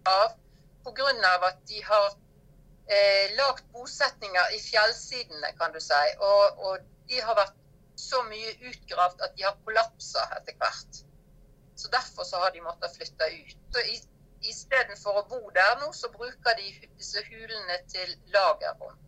av 0.09 0.29
pga. 0.87 1.11
at 1.49 1.59
de 1.69 1.83
har 1.85 2.07
eh, 2.89 3.27
lagt 3.41 3.65
bosetninger 3.73 4.57
i 4.57 4.61
fjellsidene, 4.63 5.53
kan 5.61 5.75
du 5.75 5.81
si. 5.81 6.05
Og, 6.19 6.43
og 6.59 6.79
de 7.11 7.21
har 7.21 7.37
vært 7.37 7.59
så 7.97 8.23
mye 8.31 8.55
utgravd 8.71 9.21
at 9.27 9.37
de 9.37 9.45
har 9.47 9.59
kollapsa 9.67 10.25
etter 10.39 10.57
hvert. 10.63 11.03
Så 11.83 11.91
Derfor 11.93 12.27
så 12.29 12.41
har 12.43 12.51
de 12.55 12.65
måttet 12.65 12.97
flytte 12.97 13.29
ut. 13.43 13.79
Og 13.79 13.95
Istedenfor 14.51 15.21
å 15.21 15.29
bo 15.31 15.41
der 15.55 15.77
nå, 15.81 15.93
så 15.95 16.11
bruker 16.11 16.57
de 16.59 16.69
disse 16.99 17.23
hulene 17.29 17.79
til 17.91 18.15
lagerrom. 18.35 18.99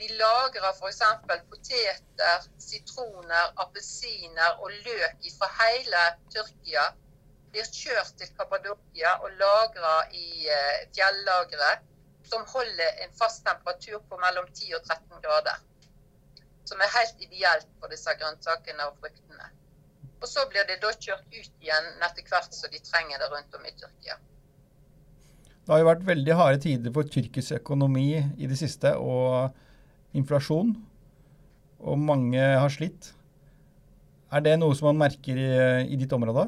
De 0.00 0.08
lagrer 0.18 0.68
f.eks. 0.72 1.02
poteter, 1.50 2.46
sitroner, 2.58 3.52
appelsiner 3.64 4.62
og 4.64 4.72
løk 4.86 5.28
fra 5.36 5.50
hele 5.60 6.04
Tyrkia. 6.32 6.86
Blir 7.52 7.68
kjørt 7.76 8.16
til 8.18 8.32
Kappadokia 8.38 9.12
og 9.26 9.36
lagra 9.42 9.94
i 10.16 10.48
eh, 10.48 10.86
fjellagre 10.96 11.74
som 12.30 12.46
holder 12.54 13.04
en 13.04 13.12
fast 13.20 13.44
temperatur 13.44 14.00
på 14.08 14.18
mellom 14.24 14.48
10 14.48 14.74
og 14.78 14.86
13 14.88 15.20
grader. 15.26 15.60
Som 16.64 16.80
er 16.80 16.94
helt 16.96 17.26
ideelt 17.28 17.68
for 17.78 17.92
disse 17.92 18.16
grønnsakene 18.22 18.88
og 18.88 18.96
fruktene. 19.02 19.52
Og 20.22 20.30
så 20.30 20.44
blir 20.50 20.66
det 20.68 20.78
da 20.82 20.92
kjørt 20.94 21.26
ut 21.34 21.64
igjen 21.64 21.88
etter 22.06 22.28
hvert 22.30 22.54
som 22.54 22.70
de 22.70 22.78
trenger 22.86 23.18
det 23.18 23.30
rundt 23.32 23.58
om 23.58 23.66
i 23.66 23.74
Tyrkia. 23.74 24.18
Det 25.62 25.70
har 25.70 25.82
jo 25.82 25.88
vært 25.88 26.06
veldig 26.06 26.36
harde 26.38 26.60
tider 26.62 26.94
for 26.94 27.06
tyrkisk 27.06 27.58
økonomi 27.58 28.06
i 28.18 28.48
det 28.50 28.58
siste, 28.58 28.94
og 28.98 29.50
inflasjon. 30.18 30.72
Og 31.82 31.98
mange 31.98 32.38
har 32.38 32.70
slitt. 32.70 33.12
Er 34.32 34.42
det 34.46 34.56
noe 34.58 34.74
som 34.78 34.90
man 34.90 35.02
merker 35.04 35.38
i, 35.38 35.50
i 35.92 35.98
ditt 36.00 36.14
område? 36.14 36.46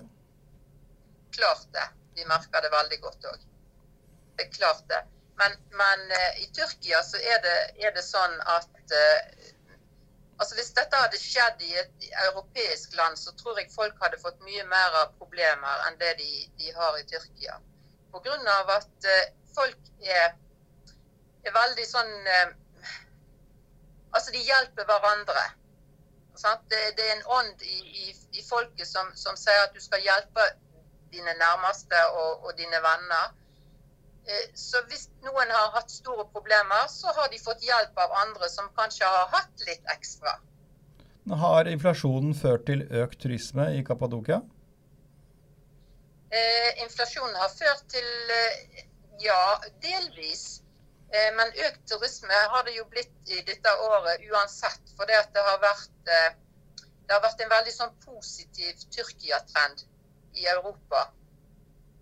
Klart 1.34 1.66
det. 1.74 1.88
Vi 2.14 2.26
merker 2.30 2.62
det 2.62 2.70
veldig 2.74 3.00
godt 3.02 3.28
òg. 3.30 3.42
Det 4.38 4.46
er 4.46 4.54
klart 4.54 4.86
det. 4.90 5.02
Men, 5.38 5.56
men 5.78 6.04
eh, 6.14 6.42
i 6.44 6.48
Tyrkia 6.54 7.02
så 7.02 7.18
er 7.18 7.42
det, 7.42 7.56
er 7.82 7.94
det 7.94 8.04
sånn 8.06 8.36
at 8.54 8.94
eh, 8.94 9.50
altså 10.38 10.54
Hvis 10.58 10.72
dette 10.76 10.98
hadde 10.98 11.20
skjedd 11.20 11.62
i 11.62 11.74
et 11.78 12.08
europeisk 12.26 12.96
land, 12.98 13.16
så 13.16 13.32
tror 13.38 13.58
jeg 13.58 13.70
folk 13.74 14.00
hadde 14.02 14.20
fått 14.22 14.40
mye 14.46 14.64
mer 14.70 14.98
av 15.02 15.12
problemer 15.20 15.86
enn 15.88 15.98
det 16.00 16.14
de, 16.18 16.30
de 16.58 16.72
har 16.74 16.98
i 16.98 17.06
Tyrkia. 17.10 17.60
Pga. 18.14 18.34
at 18.76 19.08
eh, 19.10 19.30
folk 19.54 19.88
er, 20.00 20.34
er 21.44 21.56
veldig 21.62 21.86
sånn 21.88 22.14
eh, 22.36 22.52
Altså, 24.14 24.30
de 24.30 24.38
hjelper 24.46 24.86
hverandre. 24.86 25.40
Det, 26.70 26.78
det 26.96 27.06
er 27.06 27.16
en 27.16 27.24
ånd 27.34 27.62
i, 27.66 27.78
i, 28.04 28.12
i 28.38 28.44
folket 28.46 28.86
som, 28.86 29.08
som 29.18 29.34
sier 29.34 29.64
at 29.64 29.74
du 29.74 29.80
skal 29.82 30.04
hjelpe 30.06 30.44
dine 31.10 31.34
nærmeste 31.40 31.98
og, 32.12 32.44
og 32.46 32.52
dine 32.58 32.78
venner. 32.84 33.32
Eh, 34.26 34.50
Så 34.54 34.80
hvis 34.88 35.08
noen 35.24 35.50
har 35.50 35.70
hatt 35.74 35.90
store 35.90 36.24
problemer, 36.32 36.88
så 36.88 37.12
har 37.12 37.28
de 37.32 37.38
fått 37.38 37.62
hjelp 37.62 37.98
av 37.98 38.12
andre 38.24 38.48
som 38.48 38.70
kanskje 38.76 39.04
har 39.04 39.28
hatt 39.36 39.64
litt 39.68 39.84
ekstra. 39.96 40.38
Har 41.44 41.68
inflasjonen 41.68 42.34
ført 42.36 42.66
til 42.68 42.84
økt 43.02 43.20
turisme 43.22 43.70
i 43.78 43.84
Kappadokia? 43.84 44.42
Eh, 46.34 46.82
inflasjonen 46.84 47.36
har 47.36 47.48
ført 47.52 47.84
til 47.88 48.08
eh, 48.36 48.84
ja, 49.24 49.60
delvis. 49.84 50.62
Eh, 51.14 51.30
men 51.36 51.52
økt 51.68 51.84
turisme 51.88 52.40
har 52.54 52.64
det 52.66 52.74
jo 52.78 52.84
blitt 52.90 53.32
i 53.32 53.40
dette 53.46 53.76
året 53.88 54.24
uansett. 54.32 54.94
For 54.96 55.08
det, 55.08 55.20
det, 55.36 55.44
har 55.48 55.60
vært, 55.62 56.00
eh, 56.08 56.90
det 57.06 57.16
har 57.16 57.22
vært 57.24 57.44
en 57.44 57.54
veldig 57.54 57.76
sånn 57.76 57.94
positiv 58.04 58.84
Tyrkia-trend 58.90 59.86
i 60.34 60.48
Europa 60.50 61.06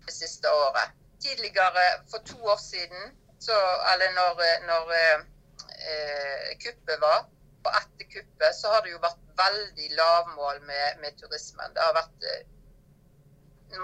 det 0.07 0.15
siste 0.15 0.51
året. 0.65 0.95
Tidligere, 1.23 1.85
for 2.11 2.25
to 2.27 2.37
år 2.53 2.59
siden, 2.61 3.13
så, 3.39 3.55
eller 3.91 4.09
når, 4.19 4.41
når 4.69 4.91
eh, 4.95 6.49
kuppet 6.63 6.99
var, 7.01 7.25
og 7.65 7.71
etter 7.79 8.09
kuppet, 8.15 8.55
så 8.59 8.71
har 8.73 8.83
det 8.83 8.91
jo 8.91 9.03
vært 9.03 9.21
veldig 9.39 9.89
lavmål 9.99 10.61
med, 10.69 10.99
med 11.03 11.15
turismen. 11.21 11.71
Det 11.75 11.83
har 11.83 11.95
vært 11.95 12.27
eh, 12.31 12.43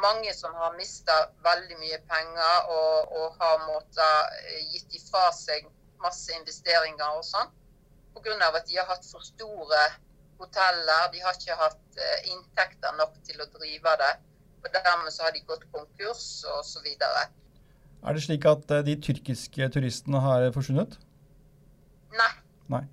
mange 0.03 0.33
som 0.33 0.53
har 0.53 0.75
mista 0.77 1.15
veldig 1.45 1.77
mye 1.81 1.99
penger 2.11 2.71
og, 2.75 3.15
og 3.19 3.39
har 3.41 3.63
måttet 3.67 4.43
eh, 4.43 4.61
gitt 4.73 4.99
ifra 5.01 5.29
seg 5.35 5.67
masse 6.03 6.35
investeringer 6.35 7.17
og 7.17 7.25
sånn. 7.25 7.55
Pga. 8.15 8.35
at 8.49 8.67
de 8.67 8.77
har 8.77 8.87
hatt 8.89 9.05
for 9.07 9.23
store 9.23 9.83
hoteller. 10.39 11.07
De 11.13 11.21
har 11.23 11.37
ikke 11.37 11.59
hatt 11.59 11.99
eh, 12.03 12.31
inntekter 12.33 12.95
nok 12.99 13.15
til 13.27 13.41
å 13.41 13.49
drive 13.55 13.95
det. 14.03 14.13
Og 14.59 14.71
dermed 14.75 15.11
så 15.15 15.27
har 15.27 15.35
de 15.35 15.43
gått 15.47 15.65
konkurs 15.73 16.25
videre. 16.83 17.27
Er 18.03 18.15
det 18.15 18.23
slik 18.23 18.45
at 18.47 18.71
eh, 18.71 18.85
de 18.87 18.95
tyrkiske 19.03 19.69
turistene 19.75 20.21
har 20.23 20.47
forsvunnet? 20.55 20.95
Nei. 22.15 22.31
Nei. 22.71 22.85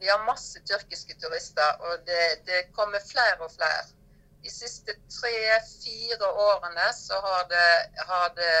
Vi 0.00 0.08
har 0.08 0.22
masse 0.26 0.62
tyrkiske 0.66 1.14
turister, 1.20 1.76
og 1.86 2.06
det, 2.08 2.24
det 2.48 2.62
kommer 2.76 3.02
flere 3.04 3.38
og 3.44 3.52
flere. 3.52 3.84
De 4.40 4.50
siste 4.50 4.96
tre-fire 5.12 6.30
årene 6.46 6.88
så 6.96 7.18
har 7.20 7.44
det, 7.50 7.70
har 8.08 8.30
det 8.38 8.54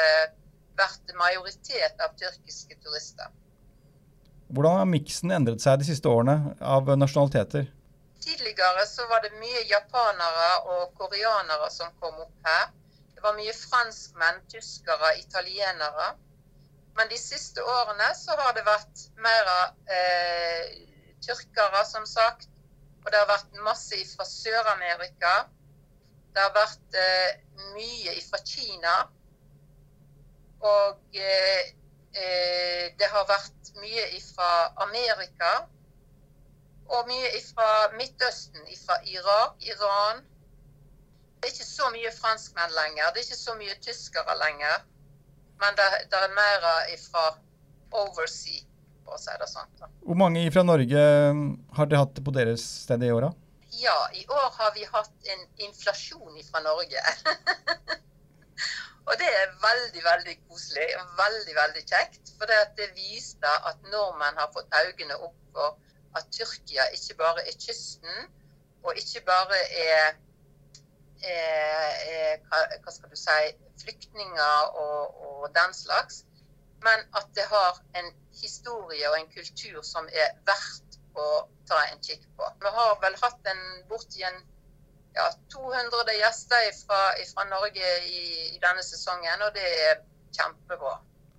vært 0.76 1.14
majoritet 1.16 2.04
av 2.04 2.12
tyrkiske 2.20 2.76
turister. 2.84 3.32
Hvordan 4.50 4.82
har 4.82 4.88
miksen 4.90 5.32
endret 5.32 5.62
seg 5.62 5.80
de 5.80 5.88
siste 5.88 6.10
årene 6.10 6.54
av 6.60 6.90
nasjonaliteter? 6.98 7.70
Tidligere 8.20 8.86
så 8.86 9.06
var 9.08 9.22
det 9.24 9.32
mye 9.40 9.62
japanere 9.68 10.50
og 10.74 10.94
koreanere 10.98 11.70
som 11.72 11.92
kom 12.02 12.18
opp 12.24 12.48
her. 12.48 12.68
Det 13.14 13.22
var 13.24 13.36
mye 13.36 13.54
franskmenn, 13.56 14.42
tyskere, 14.52 15.14
italienere. 15.20 16.10
Men 16.96 17.08
de 17.08 17.18
siste 17.20 17.64
årene 17.64 18.10
så 18.16 18.36
har 18.40 18.54
det 18.56 18.64
vært 18.66 19.04
mer 19.24 19.50
eh, 19.96 20.70
tyrkere, 21.24 21.84
som 21.88 22.06
sagt. 22.06 22.48
Og 23.04 23.10
det 23.12 23.20
har 23.20 23.28
vært 23.30 23.60
masse 23.64 23.98
fra 24.14 24.26
Sør-Amerika. 24.28 25.34
Det 26.34 26.42
har 26.44 26.52
vært 26.54 26.98
eh, 27.00 27.40
mye 27.74 28.16
fra 28.28 28.40
Kina. 28.44 28.96
Og 30.60 31.20
eh, 31.20 31.72
eh, 32.12 32.86
det 33.00 33.08
har 33.14 33.28
vært 33.28 33.72
mye 33.80 34.08
fra 34.28 34.50
Amerika. 34.86 35.52
Og 36.90 37.06
mye 37.06 37.30
fra 37.46 37.68
Midtøsten, 37.94 38.66
fra 38.86 38.96
Irak, 39.06 39.60
Iran. 39.62 40.24
Det 41.40 41.48
er 41.48 41.54
ikke 41.54 41.68
så 41.68 41.90
mye 41.94 42.10
franskmenn 42.12 42.72
lenger. 42.74 43.12
Det 43.14 43.22
er 43.22 43.28
ikke 43.28 43.44
så 43.44 43.54
mye 43.60 43.76
tyskere 43.84 44.34
lenger. 44.40 44.82
Men 45.60 45.76
det, 45.78 45.86
det 46.10 46.18
er 46.24 46.34
mer 46.34 46.66
fra 47.04 47.24
oversea, 48.02 48.64
for 49.04 49.16
å 49.16 49.20
si 49.20 49.36
det 49.40 49.48
sånn. 49.50 49.70
Hvor 50.06 50.18
mange 50.18 50.42
fra 50.54 50.64
Norge 50.66 51.04
mm, 51.36 51.46
har 51.76 51.88
dere 51.90 52.02
hatt 52.04 52.20
på 52.24 52.34
deres 52.34 52.64
sted 52.84 53.04
i 53.06 53.12
åra? 53.14 53.30
Ja, 53.80 53.96
i 54.16 54.24
år 54.26 54.48
har 54.58 54.72
vi 54.74 54.86
hatt 54.88 55.30
en 55.34 55.44
inflasjon 55.66 56.40
fra 56.48 56.62
Norge. 56.64 57.02
og 59.08 59.12
det 59.20 59.28
er 59.30 59.52
veldig, 59.62 60.02
veldig 60.06 60.36
koselig 60.48 60.88
veldig, 61.20 61.54
veldig 61.60 61.84
kjekt. 61.84 62.34
For 62.38 62.50
det, 62.50 62.60
det 62.80 62.90
viste 62.96 63.54
at 63.70 63.78
nordmenn 63.92 64.40
har 64.40 64.50
fått 64.56 64.80
øynene 64.82 65.20
opp 65.20 65.38
for 65.54 65.78
at 66.16 66.26
Tyrkia 66.34 66.88
ikke 66.96 67.16
bare 67.20 67.46
er 67.48 67.56
kysten, 67.66 68.26
og 68.82 68.96
ikke 68.96 69.22
bare 69.26 69.58
er, 69.84 70.14
er, 71.22 71.88
er 72.14 72.36
hva, 72.48 72.92
skal 72.94 73.12
du 73.12 73.18
si, 73.18 73.40
flyktninger 73.82 74.76
og, 74.84 75.20
og 75.26 75.48
den 75.54 75.74
slags, 75.74 76.24
men 76.84 77.04
at 77.16 77.26
det 77.36 77.44
har 77.50 77.82
en 78.00 78.12
historie 78.40 79.10
og 79.10 79.18
en 79.20 79.28
kultur 79.34 79.82
som 79.84 80.08
er 80.12 80.32
verdt 80.48 80.96
å 81.18 81.26
ta 81.68 81.82
en 81.90 82.00
kikk 82.04 82.24
på. 82.38 82.48
Vi 82.62 82.72
har 82.78 82.96
vel 83.02 83.18
hatt 83.22 83.52
en 83.52 83.62
borti 83.90 84.24
en 84.24 84.38
ja, 85.14 85.26
200 85.52 86.14
gjester 86.16 86.70
fra 86.86 87.44
Norge 87.50 87.92
i, 88.06 88.22
i, 88.54 88.58
denne 88.62 88.82
sesongen, 88.86 89.42
og 89.42 89.54
det 89.56 89.66
er 89.90 90.02
kjempebra. 90.36 90.96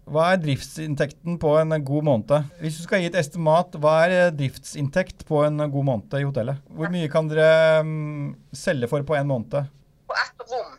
Hva 0.09 0.31
er 0.33 0.39
driftsinntekten 0.41 1.37
på 1.39 1.51
en 1.59 1.85
god 1.85 2.03
måned? 2.03 2.47
Hvis 2.59 2.77
du 2.79 2.83
skal 2.87 2.99
gi 3.03 3.07
et 3.11 3.19
estimat, 3.19 3.75
hva 3.77 3.93
er 4.07 4.31
driftsinntekt 4.33 5.25
på 5.29 5.43
en 5.45 5.61
god 5.61 5.85
måned 5.87 6.13
i 6.17 6.25
hotellet? 6.25 6.57
Hvor 6.73 6.89
mye 6.93 7.09
kan 7.11 7.29
dere 7.29 7.81
um, 7.85 8.35
selge 8.53 8.87
for 8.89 9.05
på 9.07 9.13
en 9.15 9.29
måned? 9.29 9.69
På 10.09 10.13
ett 10.17 10.39
rom, 10.49 10.73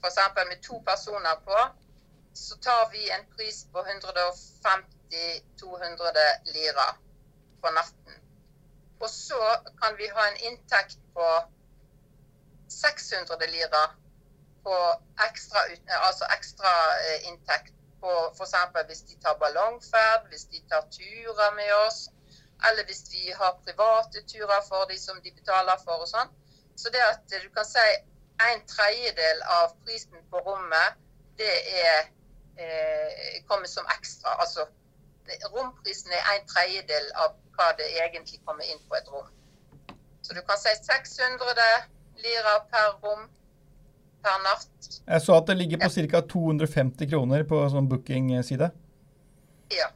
f.eks. 0.00 0.18
med 0.48 0.58
to 0.64 0.76
personer 0.86 1.36
på, 1.44 1.58
så 2.34 2.54
tar 2.64 2.84
vi 2.94 3.02
en 3.14 3.24
pris 3.36 3.58
på 3.70 3.78
150-200 3.84 3.92
lira 6.56 6.88
på 7.60 7.68
natten. 7.76 8.14
Og 9.04 9.08
så 9.12 9.40
kan 9.82 9.92
vi 10.00 10.06
ha 10.16 10.22
en 10.30 10.38
inntekt 10.48 10.98
på 11.14 11.26
600 12.72 13.36
lira 13.52 13.84
på 14.64 14.74
ekstra, 15.28 15.58
altså 16.08 16.24
ekstra 16.32 16.70
eh, 17.04 17.20
inntekt 17.28 17.74
på 18.04 18.14
f.eks. 18.36 18.54
hvis 18.88 19.02
de 19.08 19.20
tar 19.24 19.38
ballongferd, 19.42 20.28
hvis 20.30 20.44
de 20.52 20.62
tar 20.70 20.84
turer 20.96 21.54
med 21.60 21.72
oss, 21.86 22.00
eller 22.68 22.84
hvis 22.88 23.02
vi 23.12 23.32
har 23.40 23.60
private 23.66 24.24
turer 24.32 24.60
for 24.68 24.84
de 24.90 24.98
som 25.00 25.20
de 25.24 25.32
betaler 25.38 25.80
for 25.84 26.04
og 26.04 26.10
sånn. 26.10 26.30
Så 26.76 26.92
det 26.94 27.02
at 27.06 27.22
du 27.30 27.48
kan 27.56 27.66
si 27.68 27.86
en 28.50 28.62
tredjedel 28.66 29.42
av 29.58 29.74
prisen 29.84 30.24
på 30.30 30.42
rommet, 30.46 30.98
det 31.38 31.54
er 31.84 32.00
eh, 32.58 33.42
kommer 33.48 33.70
som 33.70 33.86
ekstra. 33.96 34.36
Altså 34.42 34.66
romprisen 35.54 36.12
er 36.12 36.24
en 36.34 36.48
tredjedel 36.48 37.10
av 37.24 37.36
hva 37.56 37.70
det 37.78 37.88
egentlig 38.02 38.40
kommer 38.46 38.66
inn 38.66 38.82
på 38.88 38.98
et 38.98 39.10
rom. 39.12 39.30
Så 40.22 40.34
du 40.34 40.42
kan 40.48 40.58
si 40.58 40.72
600 40.82 41.64
lira 42.24 42.58
per 42.72 42.98
rom 43.04 43.28
per 44.24 44.40
natt. 44.44 44.88
Jeg 45.04 45.24
så 45.24 45.36
at 45.36 45.50
det 45.50 45.58
ligger 45.60 45.82
på 45.84 45.90
ca. 45.92 46.22
250 46.32 47.10
kroner 47.10 47.44
på 47.48 47.60
sånn 47.72 47.88
booking-side. 47.90 48.70
Ja. 49.74 49.90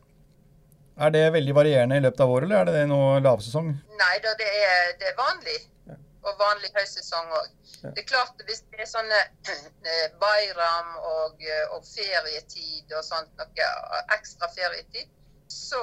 Er 0.99 1.15
det 1.15 1.25
veldig 1.35 1.55
varierende 1.55 1.99
i 1.99 2.03
løpet 2.03 2.21
av 2.25 2.33
året, 2.35 2.49
eller 2.49 2.73
er 2.73 2.81
det 2.81 2.87
noe 2.91 3.19
lavsesong? 3.23 3.71
Nei 4.01 4.15
da, 4.25 4.35
det 4.41 4.49
er, 4.49 4.89
det 5.01 5.13
er 5.13 5.19
vanlig. 5.19 5.59
Ja. 5.91 5.99
Og 6.27 6.41
vanlig 6.41 6.73
høysesong 6.75 7.31
òg. 7.39 7.53
Ja. 7.79 7.93
Det 7.95 8.03
er 8.03 8.09
klart 8.09 8.41
Hvis 8.49 8.65
det 8.73 8.83
er 8.83 8.91
sånne 8.91 9.21
eh, 9.93 10.09
bayram 10.19 10.97
og, 10.99 11.45
og, 11.77 11.87
ferietid 11.87 12.91
og 12.91 13.05
sånt, 13.07 13.31
noe 13.39 13.69
ekstra 14.17 14.51
ferietid, 14.57 15.07
så, 15.49 15.81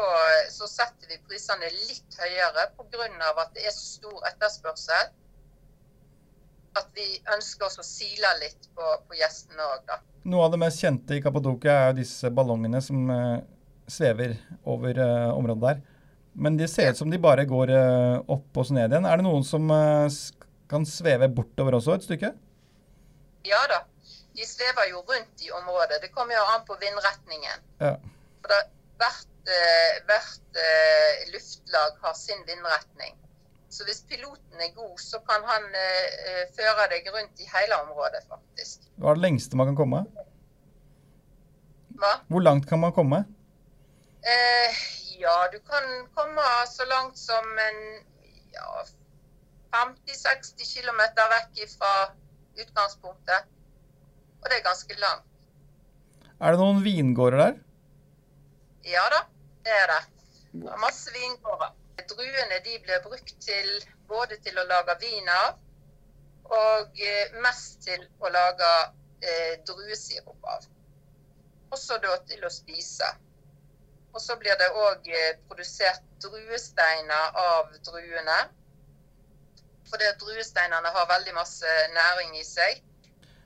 så 0.53 0.67
setter 0.69 1.09
vi 1.09 1.21
prisene 1.29 1.71
litt 1.87 2.19
høyere 2.19 2.67
pga. 2.75 3.31
at 3.31 3.55
det 3.55 3.63
er 3.65 3.73
så 3.73 3.87
stor 3.95 4.27
etterspørsel 4.29 5.13
at 6.79 6.91
vi 6.96 7.05
ønsker 7.36 7.67
oss 7.67 7.79
å 7.79 7.86
sile 7.86 8.32
litt 8.41 8.67
på, 8.75 8.91
på 9.08 9.17
gjestene 9.20 9.63
òg, 9.63 9.84
da. 9.88 10.00
Noe 10.32 10.48
av 10.48 10.55
det 10.55 10.60
mest 10.62 10.82
kjente 10.82 11.15
i 11.15 11.22
Kappadokia 11.24 11.75
er 11.89 11.98
disse 12.00 12.32
ballongene 12.34 12.82
som 12.84 13.10
eh, 13.13 13.44
svever 13.91 14.36
over 14.74 14.98
eh, 15.01 15.32
området 15.32 15.63
der. 15.67 15.84
Men 16.46 16.58
de 16.60 16.67
ser 16.67 16.91
ut 16.91 17.00
som 17.00 17.12
de 17.12 17.20
bare 17.22 17.46
går 17.48 17.72
eh, 17.72 18.15
opp 18.34 18.60
og 18.60 18.67
så 18.67 18.75
ned 18.75 18.91
igjen. 18.91 19.08
Er 19.08 19.22
det 19.22 19.27
noen 19.27 19.46
som 19.48 19.70
kan 20.72 20.88
sveve 20.89 21.29
bortover 21.32 21.78
også 21.78 21.95
et 21.95 22.08
stykke? 22.08 22.34
Ja 23.47 23.62
da. 23.71 23.84
De 24.36 24.43
svever 24.49 24.89
jo 24.89 25.04
rundt 25.06 25.45
i 25.45 25.54
området. 25.56 26.02
Det 26.04 26.12
kommer 26.12 26.36
jo 26.36 26.47
an 26.56 26.65
på 26.67 26.76
vindretningen. 26.82 27.62
Ja. 27.80 27.93
For 28.41 28.52
da, 28.52 28.58
hvert, 28.99 29.54
hvert 30.10 30.60
luftlag 31.32 32.02
har 32.02 32.17
sin 32.19 32.41
vindretning. 32.49 33.13
Så 33.75 33.83
hvis 33.88 34.05
piloten 34.07 34.61
er 34.63 34.71
god, 34.75 34.95
så 35.03 35.19
kan 35.27 35.43
han 35.51 35.65
eh, 35.75 36.43
føre 36.55 36.85
deg 36.93 37.07
rundt 37.11 37.41
i 37.43 37.47
hele 37.51 37.79
området, 37.83 38.23
faktisk. 38.31 38.85
Hva 38.95 39.11
er 39.11 39.19
det 39.19 39.25
lengste 39.25 39.59
man 39.59 39.71
kan 39.71 39.79
komme? 39.81 40.03
Hva? 41.99 42.11
Hvor 42.31 42.45
langt 42.45 42.69
kan 42.69 42.79
man 42.79 42.95
komme? 42.95 43.25
Eh, 44.23 44.79
ja, 45.19 45.35
du 45.51 45.59
kan 45.67 45.89
komme 46.15 46.47
så 46.71 46.88
langt 46.88 47.19
som 47.19 47.51
en 47.67 47.81
ja, 48.55 48.69
50-60 49.75 50.71
km 50.71 51.03
vekk 51.35 51.63
fra 51.75 51.93
utgangspunktet. 52.55 53.51
Og 54.39 54.51
det 54.51 54.61
er 54.61 54.67
ganske 54.71 55.01
langt. 55.03 55.31
Er 56.39 56.55
det 56.55 56.63
noen 56.63 56.83
vingårder 56.83 57.41
der? 57.43 57.57
Ja 58.88 59.03
da, 59.11 59.25
det 59.65 59.81
er 59.83 59.91
det. 59.97 60.03
Det 60.61 60.69
er 60.71 60.79
masse 60.79 61.11
vingårder. 61.11 61.75
Druene 62.03 62.60
de 62.63 62.79
blir 62.84 62.99
brukt 63.03 63.36
til 63.41 63.69
både 64.08 64.38
til 64.43 64.60
å 64.60 64.65
lage 64.69 64.95
vin 65.01 65.29
av, 65.31 65.60
og 66.55 66.99
eh, 67.01 67.36
mest 67.41 67.81
til 67.86 68.03
å 68.19 68.29
lage 68.29 68.71
eh, 69.21 69.55
druesirup 69.67 70.49
av. 70.55 70.67
Også 71.73 71.97
da 72.03 72.17
til 72.29 72.43
å 72.45 72.51
spise. 72.53 73.08
Og 74.13 74.21
så 74.21 74.36
blir 74.39 74.55
det 74.60 74.67
òg 74.79 75.08
eh, 75.12 75.39
produsert 75.47 76.03
druesteiner 76.23 77.39
av 77.41 77.73
druene. 77.88 78.38
Fordi 79.89 80.12
druesteinene 80.21 80.91
har 80.97 81.10
veldig 81.10 81.34
masse 81.36 81.73
næring 81.95 82.38
i 82.39 82.45
seg. 82.47 82.84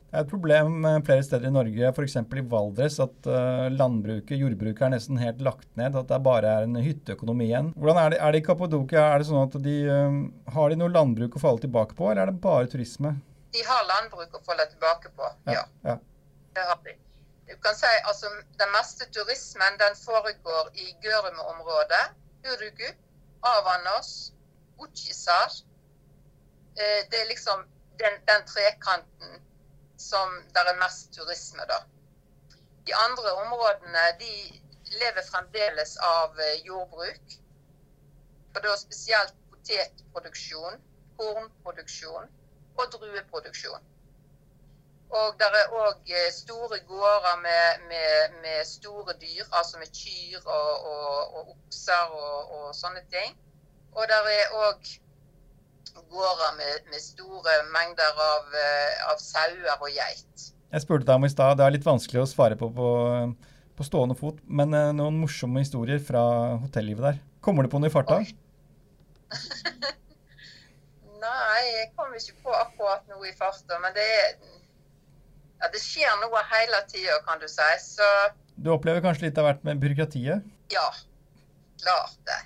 Det 0.09 0.17
er 0.17 0.23
et 0.25 0.31
problem 0.31 0.85
flere 1.05 1.21
steder 1.21 1.51
i 1.51 1.53
Norge, 1.53 1.89
f.eks. 1.93 2.15
i 2.17 2.43
Valdres, 2.49 2.95
at 3.03 3.27
uh, 3.29 3.67
landbruket, 3.69 4.39
jordbruket, 4.41 4.81
er 4.87 4.93
nesten 4.95 5.19
helt 5.21 5.43
lagt 5.45 5.67
ned. 5.77 5.97
At 5.99 6.09
det 6.09 6.17
bare 6.25 6.49
er 6.49 6.65
en 6.65 6.79
hytteøkonomi 6.81 7.45
igjen. 7.45 7.69
Hvordan 7.77 7.99
Er 8.01 8.15
det, 8.15 8.17
er 8.25 8.33
det 8.33 8.39
i 8.41 8.45
Kappadokia? 8.47 9.03
Er 9.05 9.21
det 9.21 9.27
sånn 9.29 9.43
at 9.43 9.57
de, 9.67 9.75
uh, 9.85 10.15
Har 10.55 10.73
de 10.73 10.79
noe 10.81 10.89
landbruk 10.95 11.37
å 11.37 11.41
falle 11.43 11.61
tilbake 11.61 11.93
på, 11.99 12.07
eller 12.09 12.23
er 12.23 12.31
det 12.31 12.41
bare 12.41 12.71
turisme? 12.71 13.11
De 13.53 13.61
har 13.67 13.85
landbruk 13.91 14.33
å 14.33 14.41
falle 14.47 14.65
tilbake 14.71 15.11
på, 15.13 15.29
ja. 15.53 15.61
ja. 15.85 15.95
Det 16.57 16.65
har 16.71 16.81
de. 16.87 16.95
Du 17.49 17.55
kan 17.65 17.77
si 17.77 17.89
altså 18.05 18.29
Den 18.61 18.69
meste 18.73 19.07
turismen 19.13 19.77
den 19.81 19.95
foregår 19.97 20.71
i 20.73 20.89
Gørme-området. 21.05 22.05
Urugu, 22.49 22.89
Avanos, 23.45 24.33
Utsjisar. 24.81 25.53
Eh, 26.77 27.05
det 27.11 27.21
er 27.21 27.29
liksom 27.29 27.61
den, 28.01 28.17
den 28.29 28.45
trekanten 28.49 29.41
som 29.99 30.35
det 30.55 30.63
er 30.63 30.79
mest 30.79 31.11
turisme, 31.15 31.65
da. 31.67 31.79
De 32.87 32.95
andre 32.95 33.33
områdene 33.43 34.05
de 34.19 34.33
lever 34.97 35.25
fremdeles 35.31 35.97
av 35.97 36.39
eh, 36.39 36.65
jordbruk. 36.65 37.37
Og 38.55 38.63
da 38.63 38.75
spesielt 38.79 39.35
potetproduksjon, 39.51 40.79
kornproduksjon 41.17 42.29
og 42.79 42.91
drueproduksjon. 42.95 43.89
Og 45.09 45.37
det 45.41 45.49
er 45.59 45.75
òg 45.83 46.11
eh, 46.13 46.31
store 46.33 46.79
gårder 46.89 47.37
med, 47.43 47.85
med, 47.91 48.39
med, 48.41 48.65
store 48.65 49.13
dyr, 49.21 49.45
altså 49.51 49.77
med 49.81 49.93
kyr 49.99 50.41
og, 50.45 50.89
og, 50.93 51.37
og 51.37 51.53
okser 51.55 52.17
og, 52.23 52.51
og, 52.57 52.67
sånne 52.77 53.01
ting. 53.13 53.37
Og 53.97 54.05
det 54.09 54.19
er 54.33 54.57
òg 54.65 54.91
gårder 55.97 56.57
med, 56.57 56.89
med, 56.91 57.01
store 57.03 57.55
mengder 57.73 58.23
av, 58.25 58.57
eh, 58.63 59.05
av, 59.11 59.21
sauer 59.23 59.75
og 59.77 59.89
geit. 59.93 60.49
Jeg 60.69 60.85
spurte 60.85 61.07
deg 61.07 61.15
om 61.17 61.25
i 61.25 61.31
stad, 61.33 61.57
det 61.57 61.65
er 61.65 61.75
litt 61.77 61.87
vanskelig 61.87 62.23
å 62.23 62.29
svare 62.29 62.57
på, 62.59 62.69
på 62.73 62.89
på 63.79 63.85
stående 63.87 64.15
fot, 64.19 64.41
men 64.43 64.75
eh, 64.75 64.91
noen 64.91 65.21
morsomme 65.21 65.61
historier 65.63 66.01
fra 66.03 66.21
hotellivet 66.59 67.05
der. 67.05 67.19
Kommer 67.45 67.63
du 67.63 67.71
på 67.71 67.79
noe 67.79 67.87
i 67.87 67.93
farta? 67.93 68.17
Nei, 71.23 71.61
jeg 71.63 71.87
kommer 71.95 72.19
ikke 72.19 72.35
på 72.43 72.55
akkurat 72.57 73.07
noe 73.11 73.29
i 73.29 73.35
farta. 73.39 73.79
Men 73.79 73.95
det, 73.95 74.07
ja, 75.61 75.69
det 75.71 75.79
skjer 75.79 76.11
noe 76.25 76.43
hele 76.51 76.81
tida, 76.91 77.21
kan 77.27 77.39
du 77.39 77.47
si. 77.47 77.69
Så 77.85 78.07
Du 78.59 78.73
opplever 78.75 79.03
kanskje 79.05 79.29
litt 79.29 79.39
av 79.39 79.47
hvert 79.47 79.63
med 79.67 79.79
byråkratiet? 79.79 80.43
Ja. 80.75 80.87
Klart 81.79 82.19
det. 82.27 82.39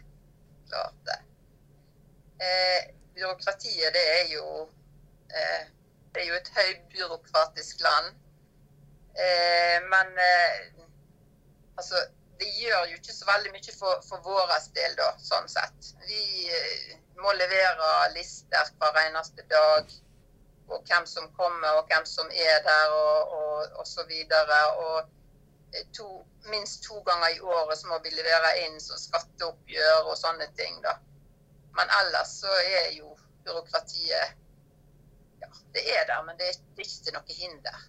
Klart 0.70 1.00
det. 1.10 1.20
Eh, 2.46 2.80
byråkratiet, 3.24 3.94
det 3.94 4.06
er 4.20 4.26
jo 4.36 4.70
eh, 5.38 5.64
Det 6.16 6.22
er 6.22 6.28
jo 6.28 6.36
et 6.36 6.52
høybyråkratisk 6.58 7.80
land. 7.82 8.10
Eh, 9.26 9.78
men 9.94 10.08
eh, 10.30 10.60
altså 11.78 11.96
Det 12.40 12.50
gjør 12.62 12.86
jo 12.90 12.96
ikke 13.00 13.14
så 13.14 13.26
veldig 13.34 13.52
mye 13.56 13.74
for, 13.80 14.04
for 14.10 14.22
vår 14.26 14.52
del, 14.76 14.96
da, 15.00 15.10
sånn 15.30 15.48
sett. 15.50 15.94
Vi 16.10 16.50
eh, 16.50 16.96
må 17.24 17.34
levere 17.38 17.90
lister 18.14 18.74
hver 18.82 19.00
eneste 19.08 19.46
dag 19.50 19.90
på 20.68 20.80
hvem 20.90 21.06
som 21.06 21.30
kommer, 21.38 21.80
og 21.80 21.88
hvem 21.88 22.06
som 22.06 22.30
er 22.34 22.60
der, 22.68 22.92
og, 22.92 23.34
og, 23.38 23.80
og 23.80 23.88
så 23.88 24.06
videre. 24.10 24.60
Og 24.86 25.00
eh, 25.74 25.86
to, 25.98 26.10
minst 26.52 26.84
to 26.84 27.00
ganger 27.08 27.38
i 27.38 27.40
året 27.40 27.80
så 27.80 27.88
må 27.88 28.02
vi 28.04 28.14
levere 28.18 28.54
inn 28.66 28.80
så 28.82 29.00
skatteoppgjør 29.00 30.12
og 30.12 30.18
sånne 30.20 30.50
ting. 30.60 30.82
da. 30.86 30.98
Men 31.78 31.90
ellers 32.02 32.38
så 32.44 32.54
er 32.82 32.92
jo 32.98 33.13
byråkratiet 33.46 34.40
Ja, 35.44 35.50
det 35.76 35.84
er 35.98 36.06
der, 36.08 36.22
men 36.24 36.38
det 36.40 36.48
er, 36.50 36.60
ikke 36.80 37.14
noe 37.16 37.36
hinder. 37.36 37.80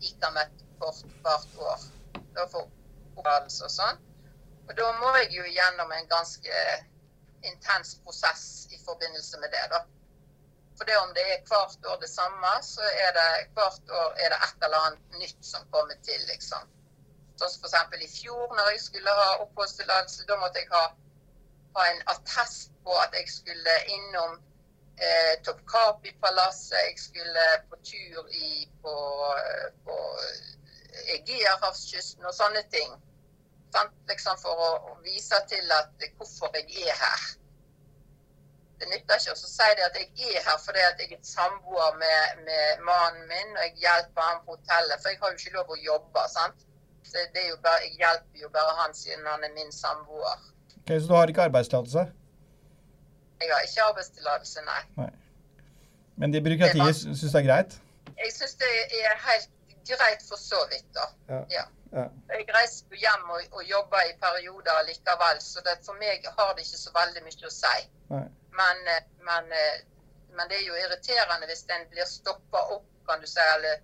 Ikke 0.00 0.30
om 0.30 0.38
et 0.42 0.64
kort 0.80 1.04
hvert 1.22 1.60
år. 1.70 1.84
Da 2.34 2.46
får 2.50 2.66
oppholdelse 2.66 3.68
og 3.68 3.74
sånn. 3.74 4.00
Og 4.68 4.74
da 4.80 4.88
må 5.00 5.12
jeg 5.16 5.30
jo 5.36 5.44
gjennom 5.46 5.92
en 5.94 6.08
ganske 6.10 6.64
intens 7.46 7.94
prosess 8.04 8.66
i 8.74 8.80
forbindelse 8.84 9.38
med 9.40 9.54
det. 9.54 9.64
da. 9.70 9.84
For 10.78 10.84
det 10.84 10.96
om 10.98 11.14
det 11.14 11.24
er 11.26 11.46
hvert 11.50 11.86
år 11.90 11.96
det 12.02 12.10
samme, 12.10 12.50
så 12.62 12.82
er 13.04 13.14
det 13.18 13.30
hvert 13.54 13.94
år 14.00 14.10
er 14.24 14.34
det 14.34 14.40
et 14.46 14.66
eller 14.66 14.84
annet 14.88 15.16
nytt 15.22 15.46
som 15.52 15.70
kommer 15.70 15.96
til. 16.08 16.20
liksom. 16.32 16.68
Sånn 17.38 17.50
som 17.54 17.64
f.eks. 17.66 18.04
i 18.06 18.10
fjor, 18.12 18.54
når 18.54 18.70
jeg 18.74 18.82
skulle 18.84 19.14
ha 19.20 19.28
oppholdstillatelse. 19.44 20.26
Da 20.28 20.36
måtte 20.42 20.62
jeg 20.62 20.70
ha, 20.74 20.84
ha, 21.76 21.86
en 21.92 22.04
attest 22.14 22.70
på 22.84 22.94
at 23.02 23.14
jeg 23.18 23.30
skulle 23.32 23.74
innom 23.96 24.38
eh, 25.06 25.34
Topkapi-palasset. 25.46 26.78
Jeg 26.88 26.98
skulle 26.98 27.46
på 27.70 27.76
tur 27.90 28.28
i, 28.30 28.68
på, 28.82 28.94
på 29.84 29.96
Egeerhavskysten 31.16 32.26
og 32.26 32.34
sånne 32.34 32.64
ting. 32.72 32.94
Liksom 34.08 34.38
for 34.40 34.62
å, 34.64 34.70
å, 34.90 34.94
vise 35.04 35.38
til 35.50 35.74
at 35.76 36.08
hvorfor 36.16 36.54
jeg 36.56 36.88
er 36.88 36.96
her. 36.96 37.26
Det 38.78 38.86
nytter 38.88 39.18
ikke 39.18 39.34
å 39.34 39.38
si 39.40 39.66
at 39.84 39.96
jeg 39.98 40.36
er 40.38 40.44
her 40.46 40.58
fordi 40.62 40.84
jeg 40.84 41.18
er 41.18 41.24
samboer 41.26 41.96
med, 41.98 42.44
med, 42.46 42.84
mannen 42.86 43.26
min 43.26 43.56
og 43.56 43.64
jeg 43.66 43.74
hjelper 43.82 44.28
ham 44.30 44.44
på 44.46 44.54
hotellet. 44.54 45.02
For 45.02 45.12
jeg 45.12 45.20
har 45.22 45.34
jo 45.34 45.40
ikke 45.40 45.56
lov 45.56 45.74
å 45.74 45.80
jobbe. 45.82 46.24
sant? 46.32 46.64
Så 47.08 47.24
det 47.34 47.42
er 47.42 47.50
jo 47.50 47.58
bare, 47.64 47.82
Jeg 47.88 47.98
hjelper 48.02 48.44
jo 48.44 48.48
bare 48.54 48.76
han 48.82 48.94
siden 48.94 49.26
han 49.26 49.44
er 49.44 49.52
min 49.56 49.72
samboer. 49.72 50.38
Ok, 50.78 50.94
Så 50.94 51.06
du 51.08 51.14
har 51.14 51.32
ikke 51.32 51.48
arbeidstillatelse? 51.48 52.06
Jeg 53.40 53.50
har 53.54 53.64
ikke 53.66 53.86
arbeidstillatelse, 53.90 54.64
nei. 54.66 54.82
nei. 54.98 55.10
Men 56.18 56.34
de 56.34 56.42
byråkratiet 56.42 57.02
syns 57.02 57.20
det 57.22 57.40
er 57.40 57.46
greit? 57.46 57.80
Jeg 58.18 58.32
syns 58.34 58.54
det 58.58 58.70
er 59.00 59.18
helt 59.28 59.50
greit 59.88 60.24
for 60.28 60.40
så 60.42 60.60
vidt, 60.72 60.88
da. 60.94 61.06
Ja. 61.32 61.42
ja. 61.56 61.66
Ja. 61.92 62.04
Jeg 62.28 62.44
reiser 62.52 62.96
hjem 63.00 63.30
og, 63.32 63.44
og, 63.56 63.62
jobber 63.64 64.02
i 64.10 64.16
perioder 64.20 64.82
likevel, 64.88 65.38
så 65.40 65.62
det, 65.64 65.78
for 65.86 65.96
meg 66.02 66.26
har 66.38 66.50
det 66.56 66.66
ikke 66.66 66.80
så 66.82 66.92
veldig 66.96 67.22
mye 67.24 67.48
å 67.48 67.52
si. 67.54 67.78
Men, 68.58 68.82
eh, 68.94 69.06
men, 69.28 69.52
eh, 69.60 69.78
men, 70.34 70.44
det 70.50 70.58
er 70.58 70.66
jo 70.66 70.76
irriterende 70.76 71.48
hvis 71.48 71.64
den 71.70 71.86
blir 71.92 72.08
stoppa 72.10 72.64
opp, 72.76 72.88
kan 73.08 73.22
du 73.24 73.28
si. 73.30 73.44
eller 73.54 73.80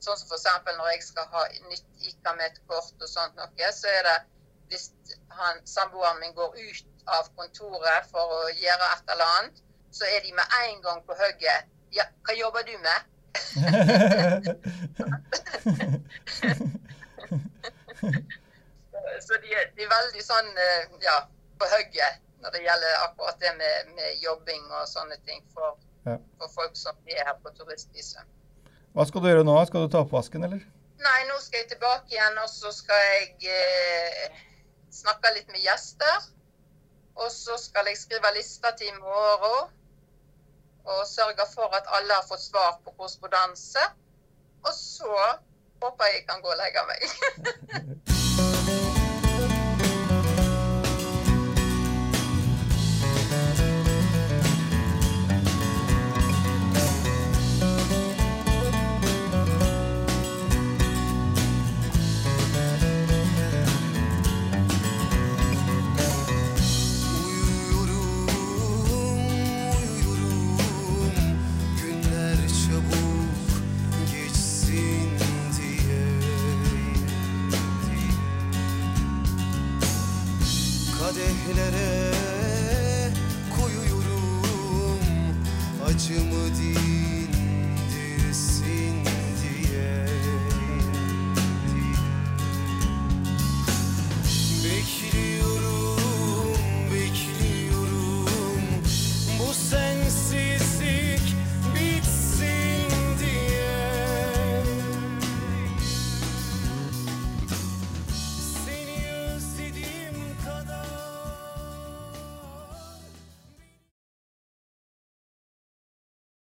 Sånn 0.00 0.16
som 0.16 0.30
f.eks. 0.32 0.46
når 0.78 0.86
jeg 0.94 1.02
skal 1.04 1.26
ha 1.28 1.42
nytt 1.68 2.06
ICAMET-kort 2.08 3.02
og 3.04 3.10
sånt 3.10 3.34
noe, 3.36 3.72
så 3.76 3.90
er 3.98 4.06
det 4.06 4.14
hvis 4.70 4.84
han, 5.38 5.54
samboeren 5.66 6.20
min 6.22 6.34
går 6.38 6.50
ut 6.56 6.86
av 7.18 7.24
kontoret 7.36 8.02
for 8.12 8.24
å 8.38 8.40
gjøre 8.54 8.86
et 8.94 9.04
eller 9.14 9.28
annet, 9.38 9.56
så 9.90 10.04
er 10.06 10.20
de 10.24 10.30
med 10.38 10.46
en 10.62 10.78
gang 10.84 11.00
på 11.06 11.12
hugget. 11.18 11.60
Ja, 11.96 12.04
hva 12.26 12.32
jobber 12.38 12.62
du 12.68 12.74
med? 12.86 12.98
så 19.26 19.32
de, 19.42 19.48
de, 19.76 19.82
er 19.84 19.90
veldig 19.94 20.24
sånn 20.24 20.50
eh, 20.66 20.82
ja, 21.02 21.16
på 21.58 21.64
hugget 21.74 22.12
når 22.40 22.50
det 22.54 22.62
gjelder 22.64 22.92
akkurat 23.04 23.38
det 23.42 23.52
med, 23.58 23.74
med 23.96 24.10
jobbing 24.24 24.64
og 24.70 24.84
sånne 24.88 25.16
ting 25.28 25.42
for, 25.54 25.70
ja. 26.06 26.16
for, 26.38 26.48
folk 26.54 26.74
som 26.78 26.94
er 27.10 27.24
her 27.26 27.36
på 27.42 27.48
turistvisum. 27.58 28.26
Hva 28.94 29.02
skal 29.06 29.22
du 29.22 29.28
gjøre 29.30 29.46
nå? 29.46 29.56
Skal 29.68 29.84
du 29.84 29.88
ta 29.92 29.98
oppvasken, 30.06 30.46
eller? 30.46 30.62
Nei, 31.00 31.20
nå 31.28 31.36
skal 31.42 31.62
jeg 31.62 31.68
tilbake 31.74 32.08
igjen, 32.14 32.36
og 32.42 32.48
så 32.52 32.72
skal 32.74 33.00
jeg 33.10 33.28
eh, 33.52 34.40
snakke 34.94 35.34
litt 35.36 35.50
med 35.52 35.62
gjester. 35.64 36.30
Og 37.20 37.30
så 37.34 37.56
skal 37.60 37.90
jeg 37.90 37.98
skrive 38.00 38.34
lister 38.36 38.76
til 38.78 38.88
i 38.92 38.98
morgen 39.00 39.76
og 40.90 41.00
sørge 41.06 41.44
for 41.54 41.76
at 41.76 41.90
alle 41.96 42.14
har 42.14 42.24
fått 42.28 42.42
svar 42.42 42.78
på 42.84 42.94
korrespondanse. 42.96 43.82
Og 44.64 44.72
så 44.76 45.12
håper 45.82 46.04
jeg 46.04 46.14
jeg 46.14 46.26
kan 46.28 46.42
gå 46.42 46.48
og 46.48 46.60
legge 46.62 46.86
meg. 46.88 48.10